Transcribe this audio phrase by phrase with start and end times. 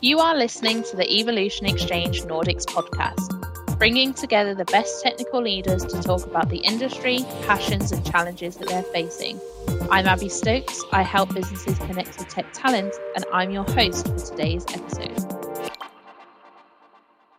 [0.00, 5.84] You are listening to the Evolution Exchange Nordics podcast, bringing together the best technical leaders
[5.84, 9.40] to talk about the industry, passions, and challenges that they're facing.
[9.90, 10.82] I'm Abi Stokes.
[10.92, 15.70] I help businesses connect with tech talent, and I'm your host for today's episode.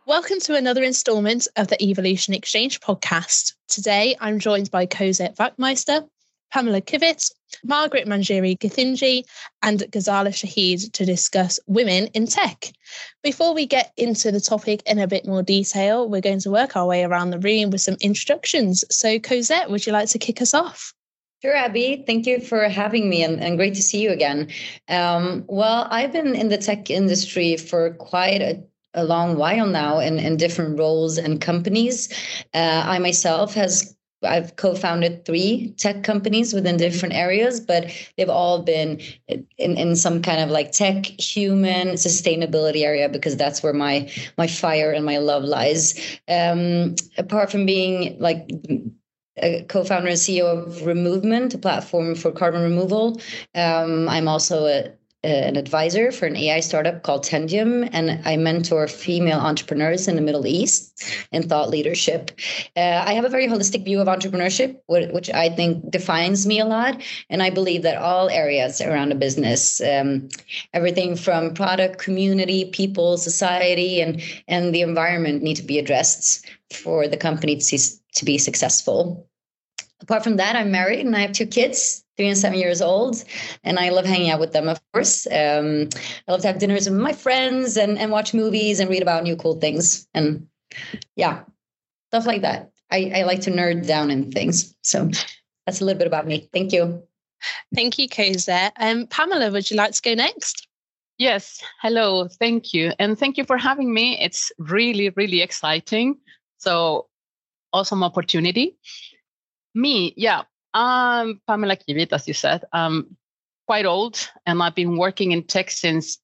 [0.04, 3.54] Welcome to another installment of the Evolution Exchange podcast.
[3.68, 6.08] Today, I'm joined by Cozette Wachtmeister,
[6.52, 7.30] Pamela Kiewitt,
[7.64, 9.24] Margaret Wanjeri Githinji,
[9.62, 12.72] and Ghazala Shahid to discuss women in tech.
[13.22, 16.76] Before we get into the topic in a bit more detail, we're going to work
[16.76, 18.84] our way around the room with some introductions.
[18.90, 20.92] So, Cozette, would you like to kick us off?
[21.42, 22.02] Sure, Abi.
[22.06, 24.48] Thank you for having me and, and great to see you again.
[24.88, 28.62] Um, well, I've been in the tech industry for quite a
[28.94, 32.08] a long while now in, in different roles and companies.
[32.54, 38.62] Uh, I myself has I've co-founded three tech companies within different areas, but they've all
[38.62, 44.10] been in, in some kind of like tech, human, sustainability area because that's where my
[44.36, 46.18] my fire and my love lies.
[46.28, 48.50] Um, apart from being like
[49.36, 53.20] a co-founder and CEO of Removement, a platform for carbon removal,
[53.54, 54.92] um, I'm also a
[55.24, 60.22] an advisor for an AI startup called Tendium, and I mentor female entrepreneurs in the
[60.22, 61.02] Middle East
[61.32, 62.30] in thought leadership.
[62.76, 66.64] Uh, I have a very holistic view of entrepreneurship, which I think defines me a
[66.64, 67.02] lot.
[67.30, 70.28] And I believe that all areas around a business, um,
[70.72, 77.08] everything from product, community, people, society, and and the environment, need to be addressed for
[77.08, 77.78] the company to,
[78.14, 79.28] to be successful.
[80.00, 83.24] Apart from that, I'm married and I have two kids three and seven years old,
[83.64, 84.68] and I love hanging out with them.
[84.68, 85.88] Of course, um,
[86.28, 89.22] I love to have dinners with my friends and and watch movies and read about
[89.22, 90.46] new cool things and
[91.16, 91.44] yeah,
[92.10, 92.70] stuff like that.
[92.90, 94.74] I, I like to nerd down in things.
[94.82, 95.10] So
[95.66, 96.48] that's a little bit about me.
[96.52, 97.02] Thank you.
[97.74, 98.72] Thank you, Cozette.
[98.78, 100.66] Um, Pamela, would you like to go next?
[101.18, 101.62] Yes.
[101.82, 102.28] Hello.
[102.28, 102.92] Thank you.
[102.98, 104.18] And thank you for having me.
[104.20, 106.16] It's really, really exciting.
[106.58, 107.08] So
[107.72, 108.76] awesome opportunity.
[109.74, 110.42] Me, yeah.
[110.74, 112.64] I'm Pamela Kiewitt, as you said.
[112.72, 113.16] I'm
[113.66, 116.18] quite old, and I've been working in tech since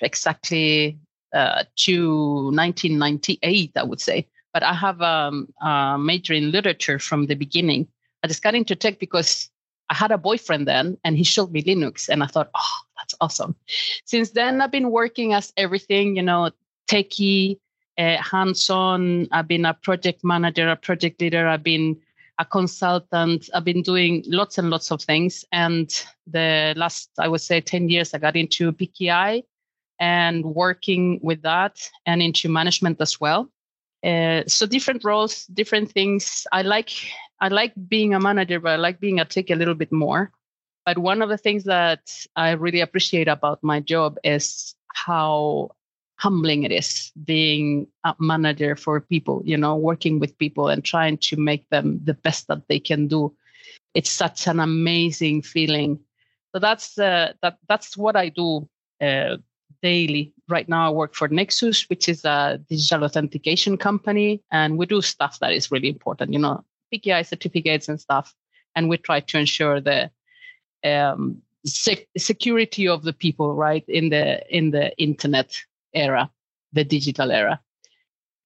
[0.00, 0.98] exactly
[1.32, 4.28] uh, to 1998, I would say.
[4.52, 7.88] But I have um, a major in literature from the beginning.
[8.22, 9.50] I just got into tech because
[9.88, 13.14] I had a boyfriend then, and he showed me Linux, and I thought, oh, that's
[13.20, 13.56] awesome.
[14.04, 16.50] Since then, I've been working as everything, you know,
[16.88, 17.58] techie,
[17.98, 19.28] uh, hands-on.
[19.32, 21.46] I've been a project manager, a project leader.
[21.46, 21.98] I've been
[22.38, 23.48] a consultant.
[23.54, 25.44] I've been doing lots and lots of things.
[25.52, 25.88] And
[26.26, 29.42] the last, I would say, 10 years, I got into PKI
[30.00, 33.50] and working with that and into management as well.
[34.04, 36.46] Uh, so different roles, different things.
[36.50, 36.90] I like
[37.40, 40.32] I like being a manager, but I like being a tech a little bit more.
[40.84, 45.70] But one of the things that I really appreciate about my job is how
[46.16, 51.18] humbling it is being a manager for people, you know, working with people and trying
[51.18, 53.34] to make them the best that they can do.
[53.94, 55.98] It's such an amazing feeling.
[56.54, 58.68] So that's uh, that that's what I do
[59.00, 59.38] uh,
[59.82, 60.32] daily.
[60.48, 65.02] Right now, I work for Nexus, which is a digital authentication company, and we do
[65.02, 66.32] stuff that is really important.
[66.32, 68.34] You know, PKI certificates and stuff,
[68.76, 70.10] and we try to ensure the
[70.84, 75.56] um, sec- security of the people, right, in the in the internet
[75.94, 76.30] era,
[76.72, 77.60] the digital era.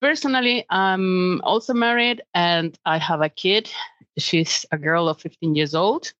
[0.00, 3.70] Personally, I'm also married and I have a kid.
[4.18, 6.12] She's a girl of 15 years old.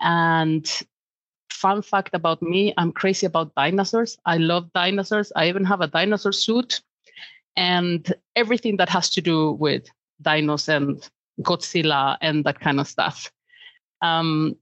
[0.00, 0.68] And
[1.50, 4.18] fun fact about me, I'm crazy about dinosaurs.
[4.24, 5.32] I love dinosaurs.
[5.34, 6.82] I even have a dinosaur suit
[7.56, 9.88] and everything that has to do with
[10.22, 11.08] dinos and
[11.40, 13.30] Godzilla and that kind of stuff.
[14.02, 14.56] Um,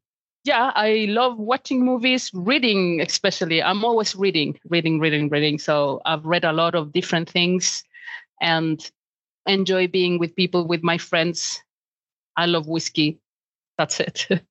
[0.44, 3.62] yeah, I love watching movies, reading especially.
[3.62, 5.58] I'm always reading, reading, reading, reading.
[5.58, 7.84] So I've read a lot of different things
[8.40, 8.90] and
[9.46, 11.62] enjoy being with people, with my friends.
[12.36, 13.20] I love whiskey.
[13.78, 14.26] That's it.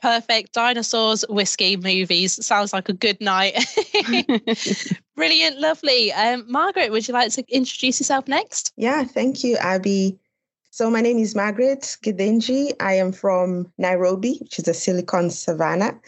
[0.00, 0.54] Perfect.
[0.54, 2.44] Dinosaurs, whiskey, movies.
[2.44, 3.54] Sounds like a good night.
[5.16, 5.60] Brilliant.
[5.60, 6.12] Lovely.
[6.12, 8.72] Um, Margaret, would you like to introduce yourself next?
[8.76, 10.18] Yeah, thank you, Abi.
[10.72, 12.72] So my name is Margaret Githinji.
[12.78, 15.98] I am from Nairobi, which is a Silicon Savannah,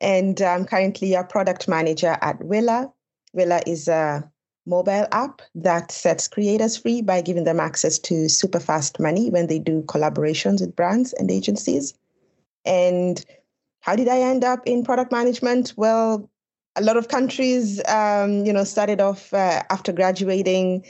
[0.00, 2.92] and I'm currently a product manager at Willa.
[3.32, 4.30] Willa is a
[4.64, 9.48] mobile app that sets creators free by giving them access to super fast money when
[9.48, 11.92] they do collaborations with brands and agencies.
[12.64, 13.24] And
[13.80, 15.74] how did I end up in product management?
[15.76, 16.30] Well,
[16.76, 20.84] a lot of countries, um, you know, started off uh, after graduating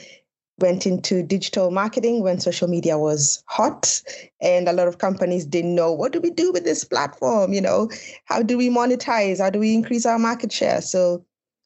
[0.63, 4.01] went into digital marketing when social media was hot.
[4.39, 7.51] And a lot of companies didn't know what do we do with this platform?
[7.51, 7.89] You know
[8.25, 9.39] how do we monetize?
[9.39, 10.81] How do we increase our market share?
[10.81, 11.25] So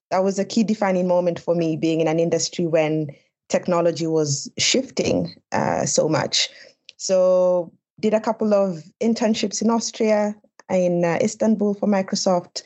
[0.09, 3.09] that was a key defining moment for me being in an industry when
[3.49, 6.49] technology was shifting uh, so much.
[6.97, 10.35] So did a couple of internships in Austria,
[10.71, 12.63] in uh, Istanbul for Microsoft,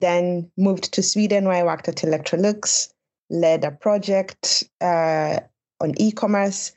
[0.00, 2.92] then moved to Sweden where I worked at Electrolux,
[3.28, 5.40] led a project uh,
[5.80, 6.72] on e-commerce,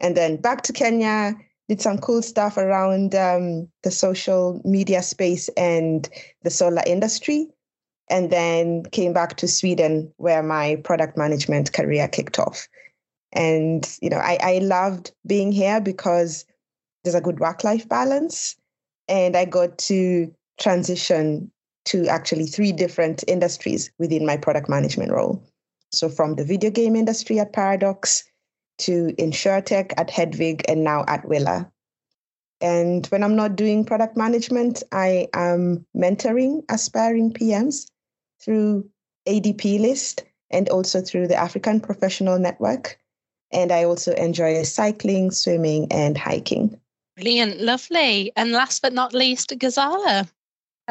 [0.00, 1.34] and then back to Kenya,
[1.68, 6.08] did some cool stuff around um, the social media space and
[6.42, 7.48] the solar industry,
[8.10, 12.68] and then came back to Sweden where my product management career kicked off.
[13.32, 16.44] And you know, I, I loved being here because
[17.04, 18.56] there's a good work-life balance,
[19.08, 21.50] and I got to transition
[21.84, 25.42] to actually three different industries within my product management role.
[25.90, 28.24] So from the video game industry at Paradox
[28.78, 31.70] to InsurTech at Hedvig and now at Willa.
[32.60, 37.90] And when I'm not doing product management, I am mentoring aspiring PMs
[38.40, 38.88] through
[39.26, 42.98] ADPList and also through the African Professional Network.
[43.50, 46.78] And I also enjoy cycling, swimming, and hiking.
[47.16, 48.32] Brilliant, lovely.
[48.36, 50.30] And last but not least, Ghazala.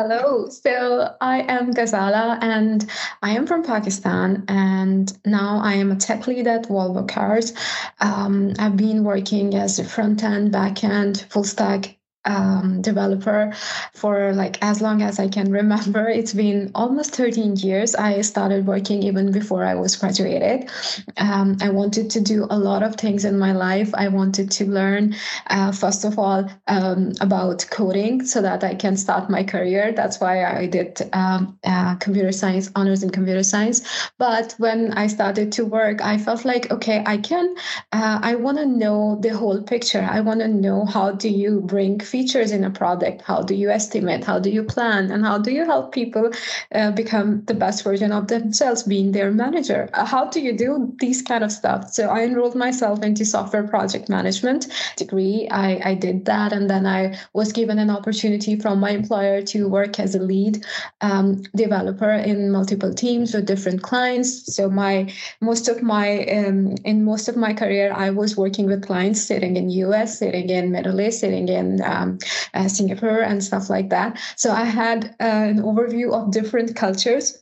[0.01, 2.89] Hello, so I am Ghazala and
[3.21, 7.53] I am from Pakistan and now I am a tech lead at Volvo Cars.
[7.99, 13.53] Um, I've been working as a front end, back end, full stack um, developer
[13.93, 16.09] for like as long as I can remember.
[16.21, 17.95] It's been almost 13 years.
[17.95, 20.69] I started working even before I was graduated.
[21.17, 23.89] Um, I wanted to do a lot of things in my life.
[23.95, 25.15] I wanted to learn,
[25.47, 29.91] uh, first of all, um, about coding so that I can start my career.
[29.95, 33.81] That's why I did um, uh, computer science, honors in computer science.
[34.17, 37.55] But when I started to work, I felt like, okay, I can,
[37.91, 40.07] uh, I want to know the whole picture.
[40.09, 43.21] I want to know how do you bring features in a product?
[43.21, 44.23] How do you estimate?
[44.23, 45.11] How do you plan?
[45.11, 46.31] And how do you help people
[46.75, 49.89] uh, become the best version of themselves being their manager?
[49.93, 51.93] Uh, how do you do these kind of stuff?
[51.93, 54.67] So i enrolled myself into software project management
[54.97, 55.47] degree.
[55.49, 59.67] I, I did that and then i was given an opportunity from my employer to
[59.67, 60.65] work as a lead
[61.01, 64.53] um, developer in multiple teams with different clients.
[64.55, 68.85] So my most of my um, in most of my career i was working with
[68.89, 72.17] clients sitting in us sitting in middle east sitting in uh, um,
[72.53, 74.19] uh, Singapore and stuff like that.
[74.35, 77.41] So I had uh, an overview of different cultures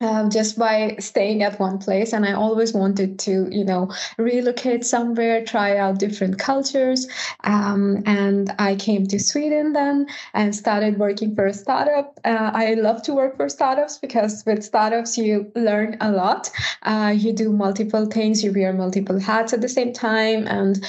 [0.00, 2.12] um, just by staying at one place.
[2.12, 7.06] And i always wanted to you know relocate somewhere try out different cultures.
[7.44, 12.18] Um, and i came to sweden then and started working for a startup.
[12.24, 16.50] Uh, i love to work for startups because with startups you learn a lot.
[16.82, 18.42] Uh, you do multiple things.
[18.42, 20.46] You wear multiple hats at the same time.
[20.46, 20.82] And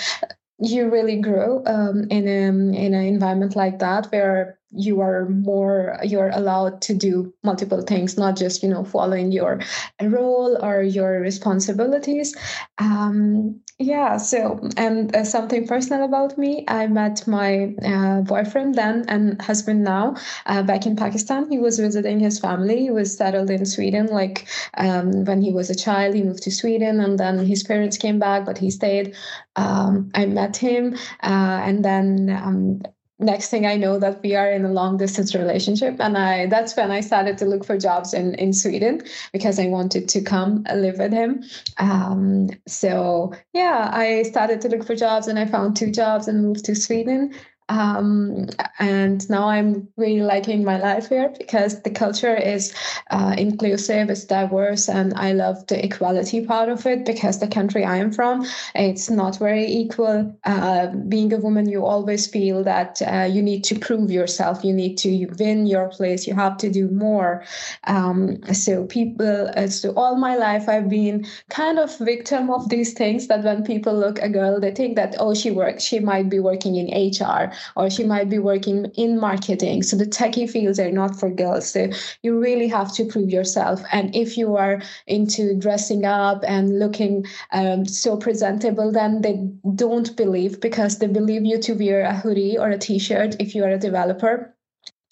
[0.62, 5.98] you really grow um, in a, in an environment like that where you are more
[6.04, 9.60] you're allowed to do multiple things not just you know following your
[10.02, 12.36] role or your responsibilities.
[12.78, 19.04] Um, yeah so and uh, something personal about me i met my uh, boyfriend then
[19.08, 20.16] and husband now
[20.46, 21.50] uh, back in pakistan.
[21.50, 22.82] He was visiting his family.
[22.82, 24.48] He was settled in sweden like
[24.78, 28.20] um, when he was a child he moved to sweden and then his parents came
[28.20, 29.16] back but he stayed.
[29.56, 32.82] Um, i met him uh, and then um,
[33.22, 35.98] next thing I know that we are in a long distance relationship.
[36.00, 39.02] And I that's when I started to look for jobs in, in Sweden
[39.32, 41.44] because I wanted to come live with him.
[41.78, 46.44] Um, so yeah, I started to look for jobs and I found two jobs and
[46.44, 47.34] moved to Sweden.
[47.72, 48.50] Um,
[48.80, 52.74] and now I'm really liking my life here because the culture is
[53.12, 57.86] uh, inclusive, it's diverse, and I love the equality part of it because the country
[57.86, 60.38] I am from, it's not very equal.
[60.44, 64.74] Uh, being a woman, you always feel that uh, you need to prove yourself, you
[64.74, 67.46] need to win your place, you have to do more.
[67.86, 72.92] Um, so people, uh, so all my life I've been kind of victim of these
[72.92, 76.30] things that when people look a girl, they think that oh she works, she might
[76.30, 79.84] be working in HR or she might be working in marketing.
[79.84, 81.70] So the techie fields are not for girls.
[81.72, 81.90] So
[82.24, 83.82] you really have to prove yourself.
[83.92, 90.16] And if you are into dressing up and looking um, so presentable, then they don't
[90.16, 93.70] believe because they believe you to wear a hoodie or a t-shirt if you are
[93.70, 94.56] a developer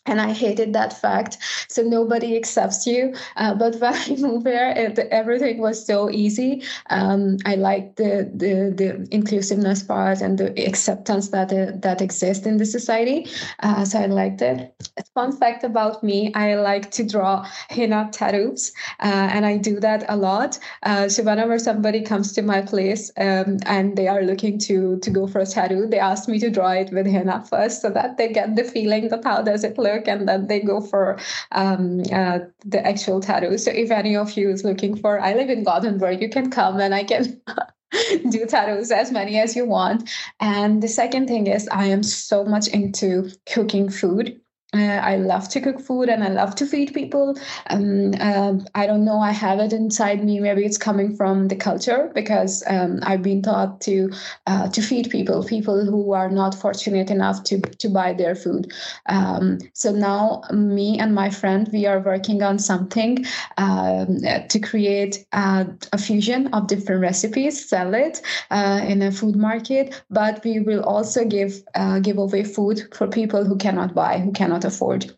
[0.09, 1.37] and I hated that fact.
[1.69, 3.15] So nobody accepts you.
[3.35, 6.63] Uh, but when I moved here, it, everything was so easy.
[6.89, 12.45] Um, I liked the, the the inclusiveness part and the acceptance that uh, that exists
[12.45, 13.27] in the society.
[13.59, 14.73] Uh, so I liked it.
[15.13, 20.05] Fun fact about me: I like to draw henna tattoos, uh, and I do that
[20.09, 20.59] a lot.
[20.83, 25.09] Uh, so whenever somebody comes to my place um, and they are looking to to
[25.09, 28.17] go for a tattoo, they ask me to draw it with henna first, so that
[28.17, 31.17] they get the feeling of how does it look and then they go for
[31.51, 33.57] um, uh, the actual tattoo.
[33.57, 36.79] So if any of you is looking for, I live in Gothenburg, you can come
[36.79, 37.41] and I can
[38.29, 40.09] do tattoos as many as you want.
[40.39, 44.39] And the second thing is I am so much into cooking food.
[44.71, 47.35] Uh, I love to cook food and I love to feed people.
[47.71, 50.39] Um, uh, I don't know, I have it inside me.
[50.39, 54.11] Maybe it's coming from the culture because um, I've been taught to
[54.45, 58.71] uh, to feed people, people who are not fortunate enough to to buy their food.
[59.07, 63.25] Um, so now, me and my friend, we are working on something
[63.57, 68.21] um, to create a fusion of different recipes, sell it
[68.51, 70.03] uh, in a food market.
[70.11, 74.31] But we will also give uh, give away food for people who cannot buy, who
[74.31, 75.15] cannot cannot afford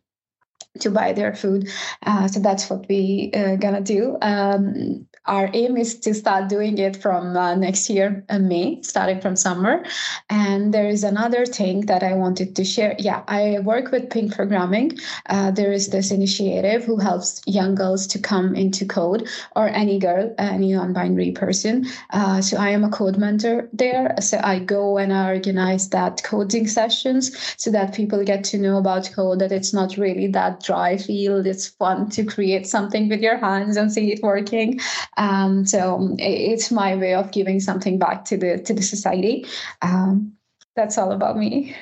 [0.80, 1.70] to buy their food.
[2.06, 4.18] Uh, so that's what we uh, gonna do.
[4.22, 9.22] Um, our aim is to start doing it from uh, next year, uh, May, starting
[9.22, 9.84] from summer.
[10.30, 12.96] And there is another thing that I wanted to share.
[12.98, 14.98] Yeah, I work with Pink Programming.
[15.30, 20.00] Uh, there is this initiative who helps young girls to come into code, or any
[20.00, 21.86] girl, any non-binary person.
[22.10, 24.16] Uh, so I am a code mentor there.
[24.20, 28.78] So I go and I organize that coding sessions so that people get to know
[28.78, 29.40] about code.
[29.40, 31.46] That it's not really that dry field.
[31.46, 34.80] It's fun to create something with your hands and see it working.
[35.18, 39.46] Um, so it's my way of giving something back to the to the society.
[39.82, 40.34] Um,
[40.76, 41.76] that's all about me.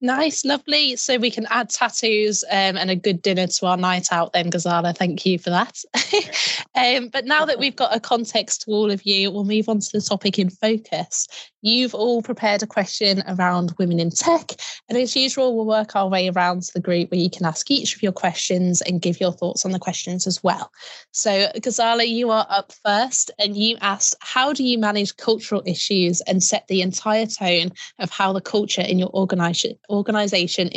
[0.00, 0.94] Nice, lovely.
[0.94, 4.48] So we can add tattoos um, and a good dinner to our night out then,
[4.48, 4.96] Ghazala.
[4.96, 5.82] Thank you for that.
[6.76, 9.80] um, but now that we've got a context to all of you, we'll move on
[9.80, 11.26] to the topic in focus.
[11.62, 14.52] You've all prepared a question around women in tech.
[14.88, 17.70] And as usual, we'll work our way around to the group where you can ask
[17.70, 20.70] each of your questions and give your thoughts on the questions as well.
[21.12, 26.20] So, Ghazala, you are up first and you asked, How do you manage cultural issues
[26.22, 29.78] and set the entire tone of how the culture in your organization?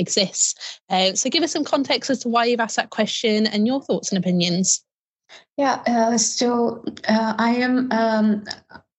[0.01, 0.79] exists.
[0.89, 3.81] Uh, so give us some context as to why you've asked that question and your
[3.81, 4.83] thoughts and opinions.
[5.57, 7.91] Yeah, uh, so uh, I am.
[7.91, 8.43] Um,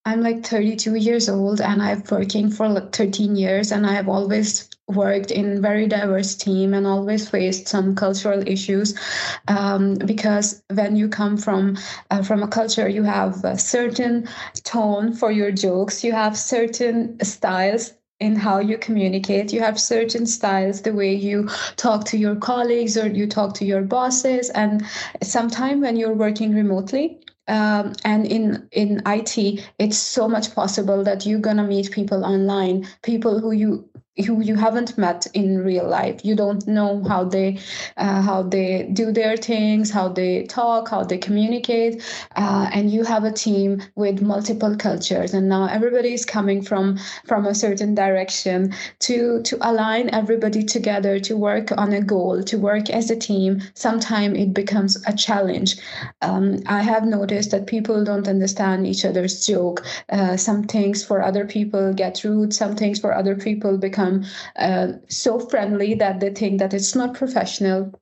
[0.05, 4.09] I'm like 32 years old and I've working for like 13 years and I have
[4.09, 8.99] always worked in very diverse team and always faced some cultural issues
[9.47, 11.77] um, because when you come from
[12.11, 14.29] uh, from a culture you have a certain
[14.65, 19.53] tone for your jokes you have certain styles in how you communicate.
[19.53, 23.65] You have certain styles, the way you talk to your colleagues or you talk to
[23.65, 24.49] your bosses.
[24.51, 24.85] And
[25.21, 27.19] sometimes when you're working remotely,
[27.49, 32.87] um, and in in IT, it's so much possible that you're gonna meet people online,
[33.03, 36.23] people who you who you haven't met in real life.
[36.23, 37.59] You don't know how they
[37.97, 42.03] uh, how they do their things how they talk how they communicate
[42.37, 46.99] uh, and you have a team with multiple cultures and now everybody is coming from
[47.27, 52.59] from a certain direction to to align everybody together to work on a goal to
[52.59, 53.63] work as a team.
[53.75, 55.77] Sometimes it becomes a challenge.
[56.21, 59.85] Um, i have noticed that people don't understand each other's joke.
[60.11, 64.25] Uh, some things for other people get rude some things for other people become become
[64.57, 67.93] uh, so friendly that they think that it's not professional.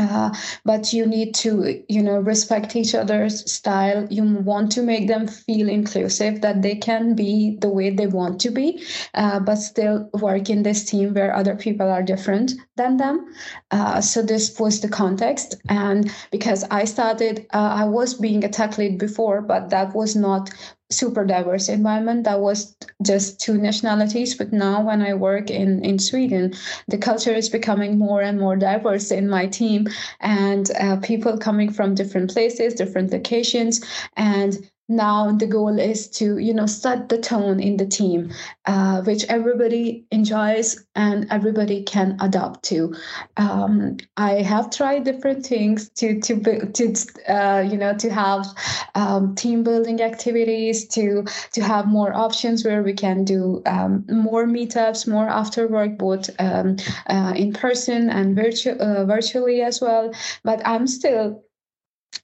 [0.00, 0.32] Uh,
[0.64, 4.06] but you need to you know respect each other's style.
[4.08, 8.40] You want to make them feel inclusive that they can be the way they want
[8.42, 12.96] to be uh, but still work in this team where other people are different than
[12.96, 13.26] them.
[13.72, 15.56] Uh, so this was the context.
[15.68, 20.14] And because i started uh, i was being a tech lead before but that was
[20.14, 20.50] not
[20.90, 25.98] super diverse environment that was just two nationalities but now when i work in in
[25.98, 26.52] sweden
[26.88, 29.86] the culture is becoming more and more diverse in my team
[30.20, 33.84] and uh, people coming from different places different locations
[34.16, 38.30] and now the goal is to you know set the tone in the team
[38.66, 42.94] uh, which everybody enjoys and everybody can adapt to.
[43.36, 46.40] Um, i have tried different things to to
[46.72, 46.94] to
[47.28, 48.46] uh, you know to have
[48.94, 54.46] um, team building activities to to have more options where we can do um, more
[54.46, 56.76] meetups more after work both um,
[57.08, 60.12] uh, in person and virtual uh, virtually as well.
[60.44, 61.42] But i'm still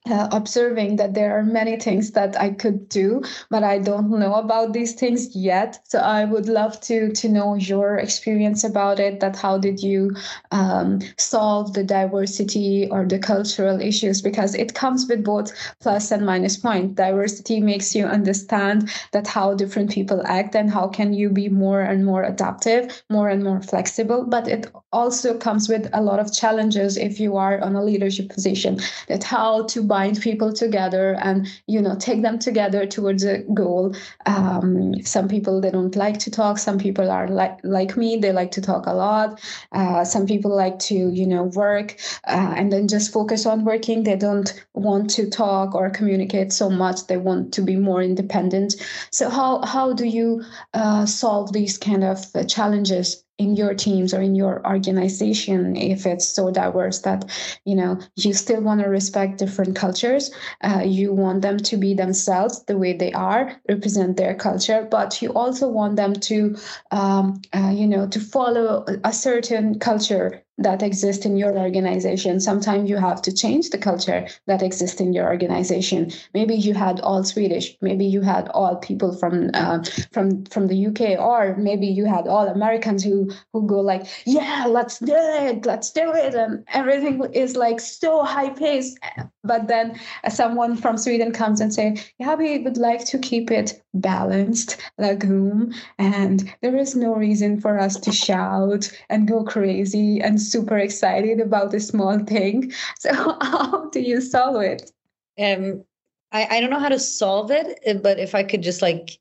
[0.09, 4.35] uh, observing that there are many things that I could do, but I don't know
[4.35, 5.79] about these things yet.
[5.85, 9.19] So I would love to to know your experience about it.
[9.19, 10.15] That how did you
[10.51, 14.21] um, solve the diversity or the cultural issues?
[14.21, 16.95] Because it comes with both plus and minus point.
[16.95, 21.81] Diversity makes you understand that how different people act and how can you be more
[21.81, 24.25] and more adaptive, more and more flexible.
[24.25, 28.29] But it also comes with a lot of challenges if you are on a leadership
[28.29, 28.79] position.
[29.07, 33.95] That how to bind people together and you know take them together towards a goal.
[34.25, 36.57] Um, some people they don't like to talk.
[36.57, 39.39] Some people are like like me they like to talk a lot.
[39.71, 41.97] Uh, some people like to you know work
[42.27, 44.03] uh, and then just focus on working.
[44.03, 47.07] They don't want to talk or communicate so much.
[47.07, 48.75] They want to be more independent.
[49.11, 54.13] So how how do you uh, solve these kind of uh, challenges in your teams
[54.13, 57.25] or in your organization if it's so diverse that
[57.65, 60.31] you know you still want to respect different cultures
[60.63, 65.21] uh, you want them to be themselves the way they are represent their culture but
[65.21, 66.55] you also want them to
[66.91, 72.39] um, uh, you know to follow a certain culture that exist in your organization.
[72.39, 76.11] Sometimes you have to change the culture that exists in your organization.
[76.33, 80.87] Maybe you had all Swedish, maybe you had all people from uh, from from the
[80.87, 85.65] UK, or maybe you had all Americans who who go like, yeah, let's do it,
[85.65, 88.97] let's do it, and everything is like so high paced.
[89.45, 89.99] But then
[90.29, 95.73] someone from Sweden comes and say, yeah, we would like to keep it balanced, lagom,
[95.97, 101.39] and there is no reason for us to shout and go crazy and super excited
[101.39, 102.71] about a small thing.
[102.99, 104.91] So how do you solve it?
[105.39, 105.83] Um,
[106.31, 109.19] I, I don't know how to solve it, eh, but if I could just like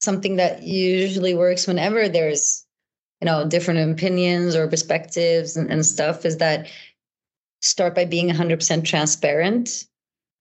[0.00, 2.66] something that usually works whenever there's
[3.20, 6.68] you know different opinions or perspectives and, and stuff is that
[7.66, 9.84] start by being 100% transparent.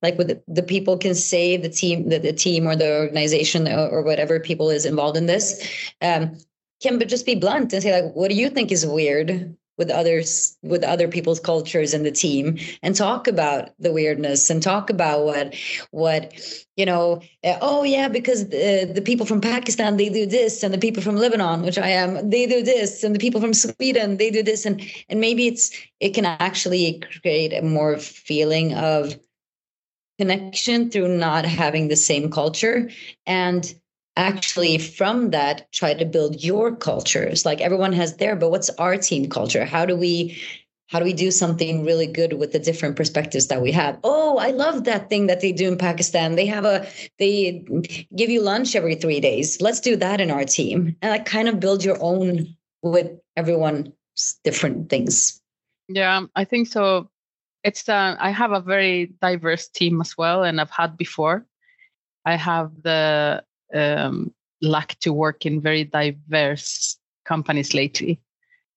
[0.01, 3.67] Like with the, the, people can say the team the, the team or the organization
[3.67, 5.67] or, or whatever people is involved in this
[6.01, 6.38] um,
[6.84, 9.89] can but just be blunt and say like what do you think is weird with
[9.89, 14.89] others with other people's cultures in the team and talk about the weirdness and talk
[14.89, 15.55] about what
[15.91, 16.34] what
[16.75, 20.74] you know uh, oh yeah because the, the people from pakistan they do this and
[20.74, 24.17] the people from lebanon which i am they do this and the people from sweden
[24.17, 24.65] they do this.
[24.65, 29.17] And and maybe it's it can actually create a more feeling of
[30.17, 32.89] connection through not having the same culture.
[33.25, 33.74] And
[34.17, 37.45] actually from that try to build your cultures.
[37.45, 39.65] Like everyone has there but what's our team culture?
[39.65, 40.41] How do we
[40.88, 44.00] how do we do something really good with the different perspectives that we have?
[44.03, 46.36] Oh i love that thing that they do in pakistan.
[46.36, 46.88] They have a
[47.19, 47.65] they
[48.15, 49.60] give you lunch every three days.
[49.62, 50.95] Let's do that in our team.
[51.01, 53.91] And like kind of build your own with everyone's
[54.43, 55.41] different things.
[55.89, 57.10] Yeah i think so.
[57.63, 61.45] It's uh, i have a very diverse team as well and i've had before.
[62.28, 63.43] I have the
[63.75, 68.19] um, luck to work in very diverse companies lately.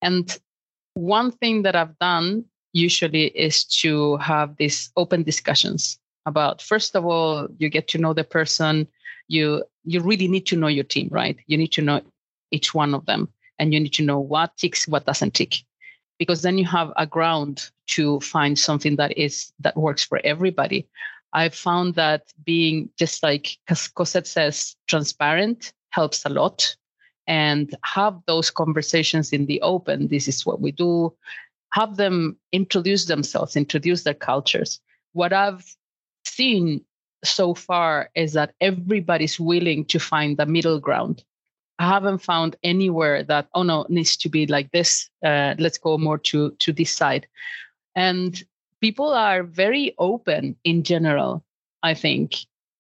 [0.02, 0.37] And
[0.94, 7.06] one thing that I've done usually is to have these open discussions about first of
[7.06, 8.87] all you get to know the person.
[9.28, 11.37] You you really need to know your team right?
[11.46, 12.00] You need to know
[12.50, 15.56] each one of them and you need to know what ticks what doesn't tick.
[16.18, 20.87] Because then you have a ground to find something that is that works for everybody
[21.38, 23.59] I've found that being just like
[23.94, 26.74] Cozette says, transparent helps a lot
[27.29, 30.09] and have those conversations in the open.
[30.09, 31.14] This is what we do.
[31.74, 34.81] Have them introduce themselves, introduce their cultures.
[35.12, 35.64] What I've
[36.24, 36.85] seen
[37.24, 41.22] so far is that everybody's willing to find the middle ground.
[41.79, 45.09] I haven't found anywhere that oh no needs to be like this.
[45.24, 47.29] Uh, let's go more to to this side,
[47.94, 48.42] and
[48.81, 51.45] people are very open in general,
[51.83, 52.37] I think.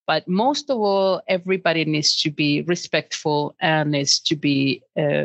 [0.06, 5.24] But most of all, everybody needs to be respectful and needs to be, uh,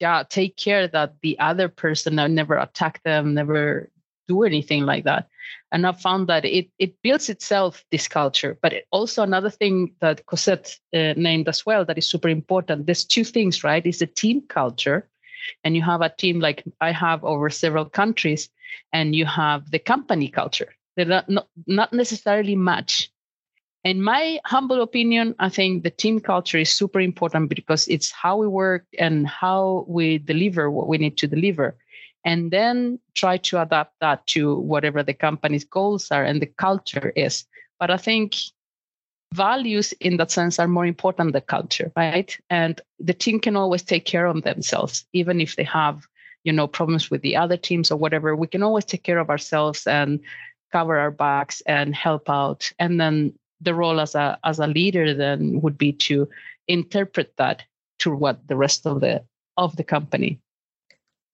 [0.00, 3.88] yeah, take care that the other person uh, never attack them, never
[4.26, 5.28] do anything like that.
[5.72, 8.58] And I found that it it builds itself this culture.
[8.62, 12.86] But also another thing that Cozette uh, named as well that is super important.
[12.86, 13.86] There's two things, right?
[13.86, 15.08] Is the team culture,
[15.64, 18.48] and you have a team like I have over several countries,
[18.92, 20.74] and you have the company culture.
[20.96, 23.10] They're not, not, not necessarily match.
[23.84, 28.36] In my humble opinion, I think the team culture is super important because it's how
[28.36, 31.76] we work and how we deliver what we need to deliver.
[32.24, 37.12] And then try to adapt that to whatever the company's goals are and the culture
[37.14, 37.46] is.
[37.78, 38.34] But I think
[39.34, 42.36] values in that sense are more important than culture, right?
[42.50, 46.06] And the team can always take care of themselves, even if they have
[46.44, 48.34] you know problems with the other teams or whatever.
[48.34, 50.20] We can always take care of ourselves and
[50.72, 52.72] cover our backs and help out.
[52.78, 56.28] And then the role as a as a leader then would be to
[56.68, 57.62] interpret that
[58.00, 59.22] to what the rest of the
[59.56, 60.38] of the company.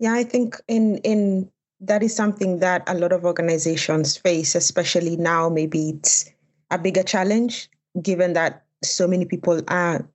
[0.00, 5.16] Yeah i think in in that is something that a lot of organizations face especially
[5.16, 6.30] now maybe it's
[6.70, 7.68] a bigger challenge
[8.02, 10.06] given that so many people are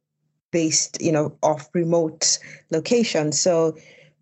[0.51, 2.39] based you know off remote
[2.71, 3.75] locations so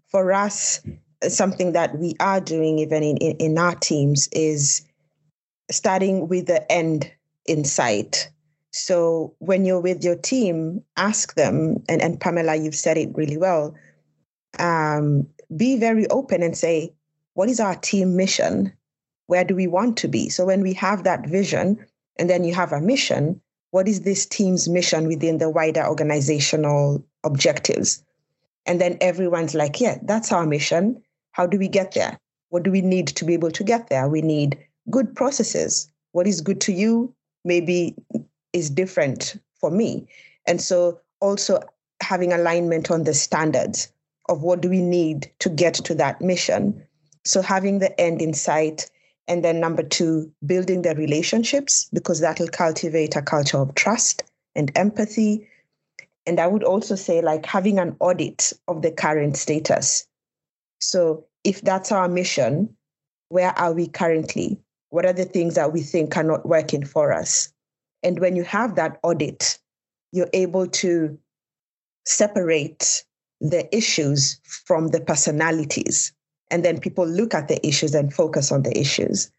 [0.10, 0.82] for us,
[1.28, 4.86] something that we are doing even in, in, in our teams is
[5.70, 7.12] starting with the end
[7.46, 8.30] in sight.
[8.72, 13.38] So when you're with your team, ask them, and, and Pamela, you've said it really
[13.38, 13.76] well.
[14.60, 16.94] Um, be very open and say,
[17.34, 18.74] what is our team mission?
[19.28, 20.30] Where do we want to be?
[20.30, 21.86] So when we have that vision,
[22.18, 27.04] and then you have a mission, what is this team's mission within the wider organizational
[27.24, 28.04] objectives?
[28.66, 31.02] And then everyone's like, yeah, that's our mission.
[31.32, 32.18] How do we get there?
[32.50, 34.08] What do we need to be able to get there?
[34.08, 34.58] We need
[34.90, 35.92] good processes.
[36.12, 37.96] What is good to you maybe
[38.54, 40.08] is different for me.
[40.46, 41.62] And so also
[42.02, 43.92] having alignment on the standards
[44.30, 46.84] of what do we need to get to that mission.
[47.26, 48.90] So having the end in sight.
[49.28, 54.24] And then number two, building the relationships because that'll cultivate a culture of trust
[54.56, 55.48] and empathy.
[56.26, 60.08] And I would also say like having an audit of the current status.
[60.80, 62.76] So if that's our mission,
[63.30, 64.60] where are we currently?
[64.90, 67.52] What are the things that we think are not working for us?
[68.04, 69.60] And when you have that audit,
[70.12, 71.18] you're able to
[72.06, 73.04] separate
[73.42, 76.14] the issues from the personalities.
[76.50, 79.32] And then people look at the issues and focus on the issues.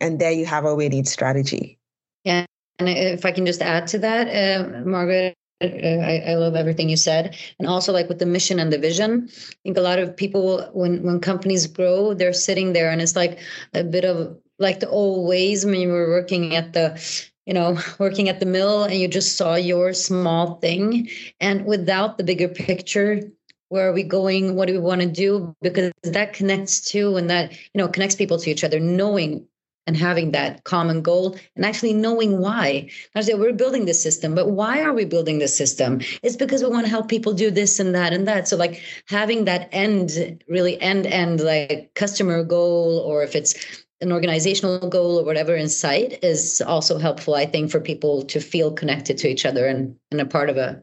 [0.00, 1.78] And there you have a winning strategy.
[2.24, 2.46] Yeah.
[2.78, 6.88] And if I can just add to that, uh, Margaret, uh, I, I, love everything
[6.88, 9.28] you said, and also like with the mission and the vision.
[9.30, 13.14] I think a lot of people, when when companies grow, they're sitting there, and it's
[13.14, 13.38] like
[13.72, 17.00] a bit of like the old ways when you were working at the
[17.46, 21.08] you know, working at the mill and you just saw your small thing.
[21.40, 23.20] And without the bigger picture,
[23.68, 24.54] where are we going?
[24.54, 25.54] What do we want to do?
[25.62, 29.46] Because that connects to and that, you know, connects people to each other, knowing
[29.86, 32.88] and having that common goal and actually knowing why.
[33.14, 36.00] I say we're building this system, but why are we building this system?
[36.22, 38.48] It's because we want to help people do this and that and that.
[38.48, 43.54] So like having that end, really end end like customer goal, or if it's
[44.00, 48.40] an organizational goal or whatever in sight is also helpful, I think, for people to
[48.40, 50.82] feel connected to each other and, and a part of a,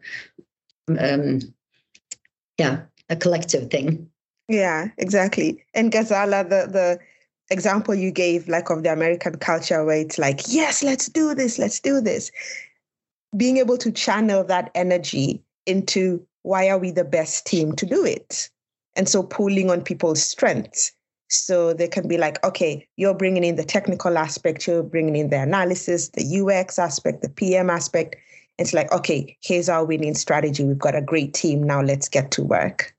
[1.00, 1.40] um,
[2.62, 4.10] yeah, a collective thing.
[4.48, 5.64] Yeah, exactly.
[5.74, 7.00] And Ghazala, the the
[7.50, 11.60] example you gave, like of the American culture, where it's like, yes, let's do this,
[11.60, 12.32] let's do this.
[13.36, 18.04] Being able to channel that energy into why are we the best team to do
[18.04, 18.50] it?
[18.96, 20.92] And so pulling on people's strengths
[21.30, 25.30] so they can be like, okay, you're bringing in the technical aspect, you're bringing in
[25.30, 28.18] the analysis, the UX aspect, the PM aspect.
[28.58, 30.64] It's like, okay, here's our winning strategy.
[30.64, 31.64] We've got a great team.
[31.64, 32.94] Now let's get to work.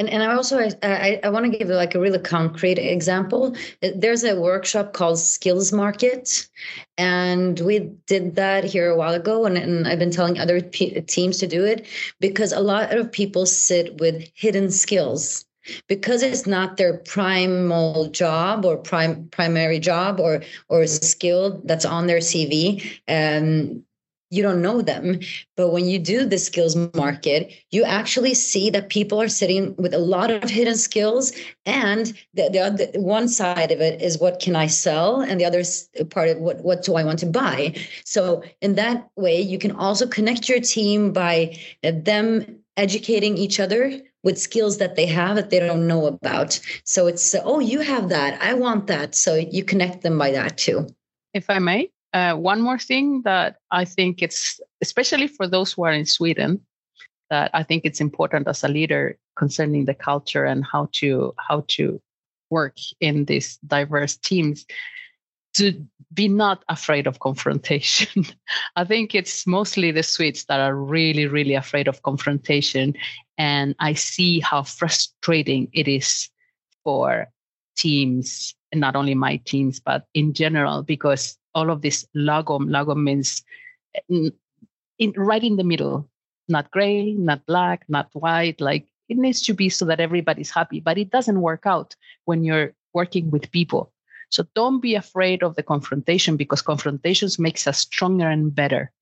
[0.00, 3.54] And, and I also I, I, want to give like a really concrete example.
[3.82, 6.48] There's a workshop called Skills Market,
[6.96, 9.44] and we did that here a while ago.
[9.44, 11.86] And, and I've been telling other p- teams to do it
[12.18, 15.44] because a lot of people sit with hidden skills
[15.86, 22.06] because it's not their primal job or prime primary job or or skill that's on
[22.06, 23.84] their CV um
[24.30, 25.18] you don't know them
[25.56, 29.92] but when you do the skills market you actually see that people are sitting with
[29.92, 31.32] a lot of hidden skills
[31.66, 35.44] and the, the other one side of it is what can i sell and the
[35.44, 35.62] other
[36.10, 39.72] part of what what do i want to buy so in that way you can
[39.72, 45.50] also connect your team by them educating each other with skills that they have that
[45.50, 46.60] they don't know about.
[46.84, 48.40] So it's, uh, oh, you have that.
[48.42, 49.14] I want that.
[49.14, 50.86] So you connect them by that too.
[51.32, 55.84] If I may, uh, one more thing that I think it's, especially for those who
[55.84, 56.60] are in Sweden,
[57.30, 61.64] that I think it's important as a leader concerning the culture and how to how
[61.68, 62.00] to
[62.50, 64.66] work in these diverse teams
[65.54, 68.26] to be not afraid of confrontation.
[68.76, 72.94] I think it's mostly the Swedes that are really, really afraid of confrontation.
[73.38, 76.28] And I see how frustrating it is
[76.84, 77.28] for
[77.76, 83.42] teams, not only my teams, but in general, because all of this lagom, lagom means
[83.94, 84.32] eh, in,
[84.98, 86.08] in, right in the middle,
[86.48, 88.60] not gray, not black, not white.
[88.60, 92.44] Like it needs to be so that everybody's happy, but it doesn't work out when
[92.44, 93.92] you're working with people
[94.30, 98.92] so don't be afraid of the confrontation because confrontations makes us stronger and better.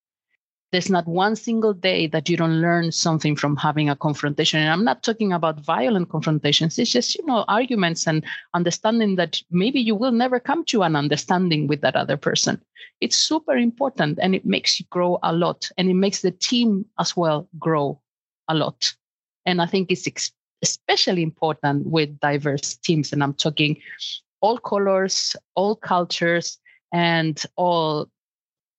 [0.71, 4.61] There's not one single day that you don't learn something from having a confrontation.
[4.61, 6.79] And I'm not talking about violent confrontations.
[6.79, 10.95] It's just, you know, arguments and understanding that maybe you will never come to an
[10.95, 12.61] understanding with that other person.
[13.01, 16.85] It's super important and it makes you grow a lot and it makes the team
[16.99, 18.01] as well grow
[18.49, 18.93] a lot.
[19.47, 23.13] And I think it's ex- especially important with diverse teams.
[23.13, 23.81] And I'm talking
[24.41, 26.59] all colors, all cultures,
[26.93, 28.09] and all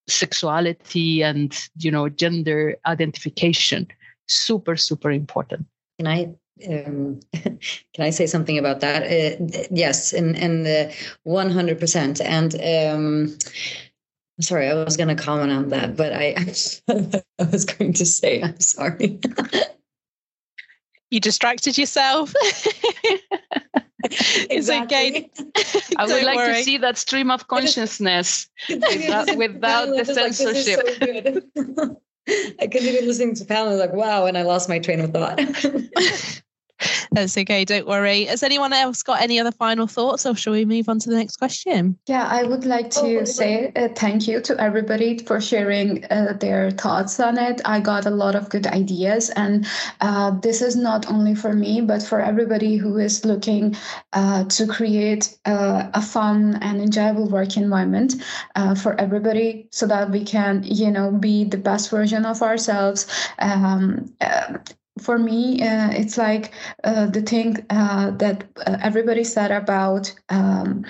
[0.10, 3.88] sexuality and you know gender identification.
[4.28, 5.66] Super, super important.
[5.98, 6.34] Can I
[6.68, 7.60] um, can
[8.00, 9.04] I say something about that?
[9.04, 10.94] Uh, yes, and and
[11.24, 12.22] one hundred percent.
[12.22, 13.38] And um,
[14.42, 16.36] sorry, I was going to comment on that, but I
[17.40, 19.20] I was going to say I'm sorry.
[21.10, 22.34] you distracted yourself.
[24.04, 25.30] it's okay.
[25.98, 26.54] I would like worry.
[26.54, 30.80] to see that stream of consciousness without, without the censorship.
[31.02, 31.98] Like,
[32.62, 35.40] I continued listening to Pamela, like, wow, and I lost my train of thought.
[37.12, 37.66] That's okay.
[37.66, 38.26] Don't worry.
[38.26, 41.16] Has anyone else got any other final thoughts, or shall we move on to the
[41.16, 41.98] next question?
[42.08, 46.34] Yeah, I would like to oh, say uh, thank you to everybody for sharing uh,
[46.40, 47.62] their thoughts on it.
[47.66, 49.68] I got a lot of good ideas, and
[50.02, 53.76] uh, this is not only for me, but for everybody who is looking
[54.14, 58.16] uh, to create uh, a fun and enjoyable work environment
[58.56, 63.08] uh, for everybody, so that we can, you know, be the best version of ourselves.
[63.40, 64.14] Um,
[65.00, 70.86] for me, uh, it's like uh, the thing uh, that uh, everybody said about um,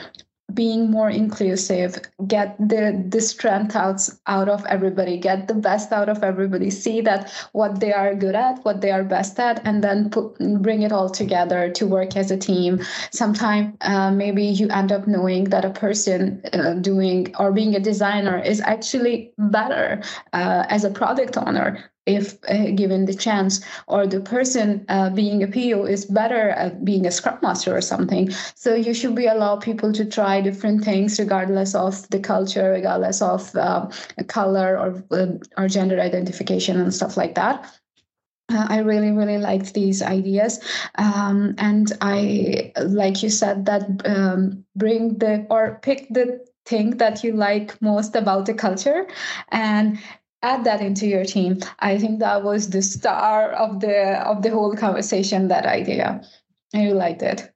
[0.54, 6.10] being more inclusive, get the the strength out out of everybody, get the best out
[6.10, 9.84] of everybody, see that what they are good at, what they are best at, and
[9.84, 12.82] then put, bring it all together to work as a team.
[13.12, 17.80] Sometimes uh, maybe you end up knowing that a person uh, doing or being a
[17.80, 20.02] designer is actually better
[20.34, 25.44] uh, as a product owner if uh, given the chance, or the person uh, being
[25.44, 28.32] a PO is better at being a scrum master or something.
[28.56, 33.22] So you should be allow people to try different things regardless of the culture, regardless
[33.22, 33.90] of uh,
[34.28, 37.66] color or uh, or gender identification and stuff like that.
[38.52, 40.60] Uh, I really, really liked these ideas.
[40.96, 47.24] Um, and I, like you said, that um, bring the or pick the thing that
[47.24, 49.08] you like most about the culture
[49.52, 50.00] and
[50.42, 54.50] add that into your team i think that was the star of the of the
[54.50, 56.22] whole conversation that idea
[56.74, 57.52] i really liked it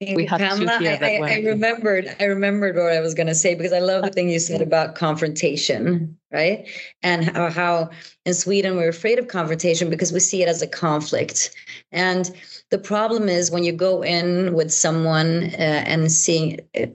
[0.00, 3.34] we have Pamela, to I, I, I, remembered I remembered what I was going to
[3.34, 6.68] say because I love the thing you said about confrontation, right?
[7.02, 7.90] And how, how
[8.24, 11.52] in Sweden we're afraid of confrontation because we see it as a conflict.
[11.90, 12.30] And
[12.70, 16.86] the problem is when you go in with someone uh, and seeing uh,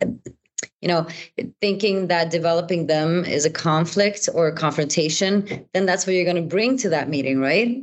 [0.83, 1.07] you know,
[1.61, 6.35] thinking that developing them is a conflict or a confrontation, then that's what you're going
[6.35, 7.81] to bring to that meeting, right?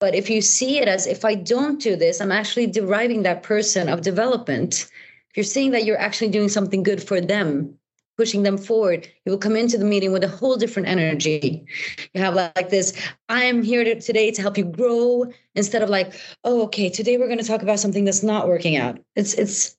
[0.00, 3.42] But if you see it as if I don't do this, I'm actually deriving that
[3.42, 4.90] person of development.
[5.30, 7.78] If you're seeing that you're actually doing something good for them,
[8.18, 11.64] pushing them forward, you will come into the meeting with a whole different energy.
[12.12, 12.92] You have like this
[13.30, 16.12] I am here to, today to help you grow instead of like,
[16.44, 18.98] oh, okay, today we're going to talk about something that's not working out.
[19.14, 19.74] It's it's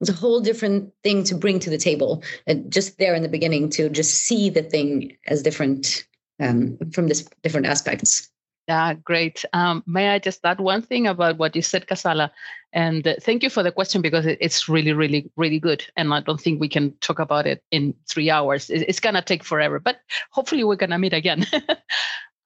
[0.00, 3.28] it's a whole different thing to bring to the table and just there in the
[3.28, 6.06] beginning to just see the thing as different
[6.40, 8.28] um, from this different aspects.
[8.66, 9.44] Yeah great.
[9.52, 12.30] Um, may i just add one thing about what you said Ghazala?
[12.72, 16.20] And uh, thank you for the question because it's really really really good and i
[16.20, 18.70] don't think we can talk about it in three hours.
[18.70, 19.98] It's going to take forever but
[20.30, 21.46] hopefully we're going to meet again.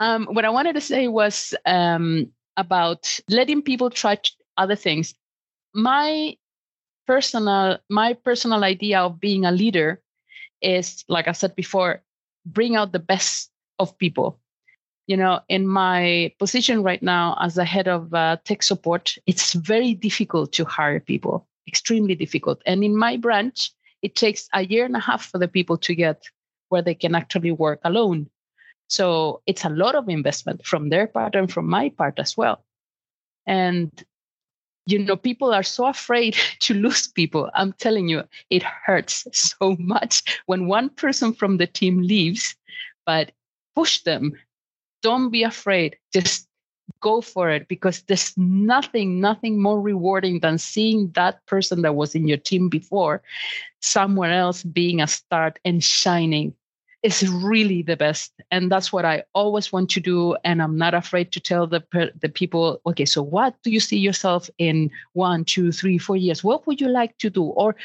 [0.01, 4.19] Um, what i wanted to say was um, about letting people try
[4.57, 5.15] other things.
[5.73, 6.37] My
[7.07, 10.01] personal my personal idea of being a leader
[10.63, 12.03] is like i said before
[12.47, 14.39] bring out the best of people.
[15.07, 19.53] You know in my position right now as the head of uh, tech support it's
[19.53, 22.63] very difficult to hire people extremely difficult.
[22.65, 25.95] And in my branch it takes a year and a half for the people to
[25.95, 26.25] get
[26.71, 28.31] where they can actually work alone.
[28.89, 32.65] So it's a lot of investment from their part and from my part as well.
[33.47, 33.91] And
[34.87, 37.51] you know people are so afraid to lose people.
[37.55, 42.57] I'm telling you it hurts so much when one person from the team leaves
[43.07, 43.33] but
[43.75, 44.33] push them.
[45.03, 45.97] Don't be afraid.
[46.13, 46.49] Just
[47.01, 52.15] go for it because there's nothing nothing more rewarding than seeing that person that was
[52.15, 53.23] in your team before
[53.81, 56.55] somewhere else being a start and shining
[57.05, 58.33] is really the best.
[58.51, 60.37] And that's what i always want to do.
[60.45, 61.83] And i'm not afraid to tell the
[62.21, 66.43] the people okay so what do you see yourself in one two three four years?
[66.43, 67.45] What would you like to do?
[67.45, 67.77] Or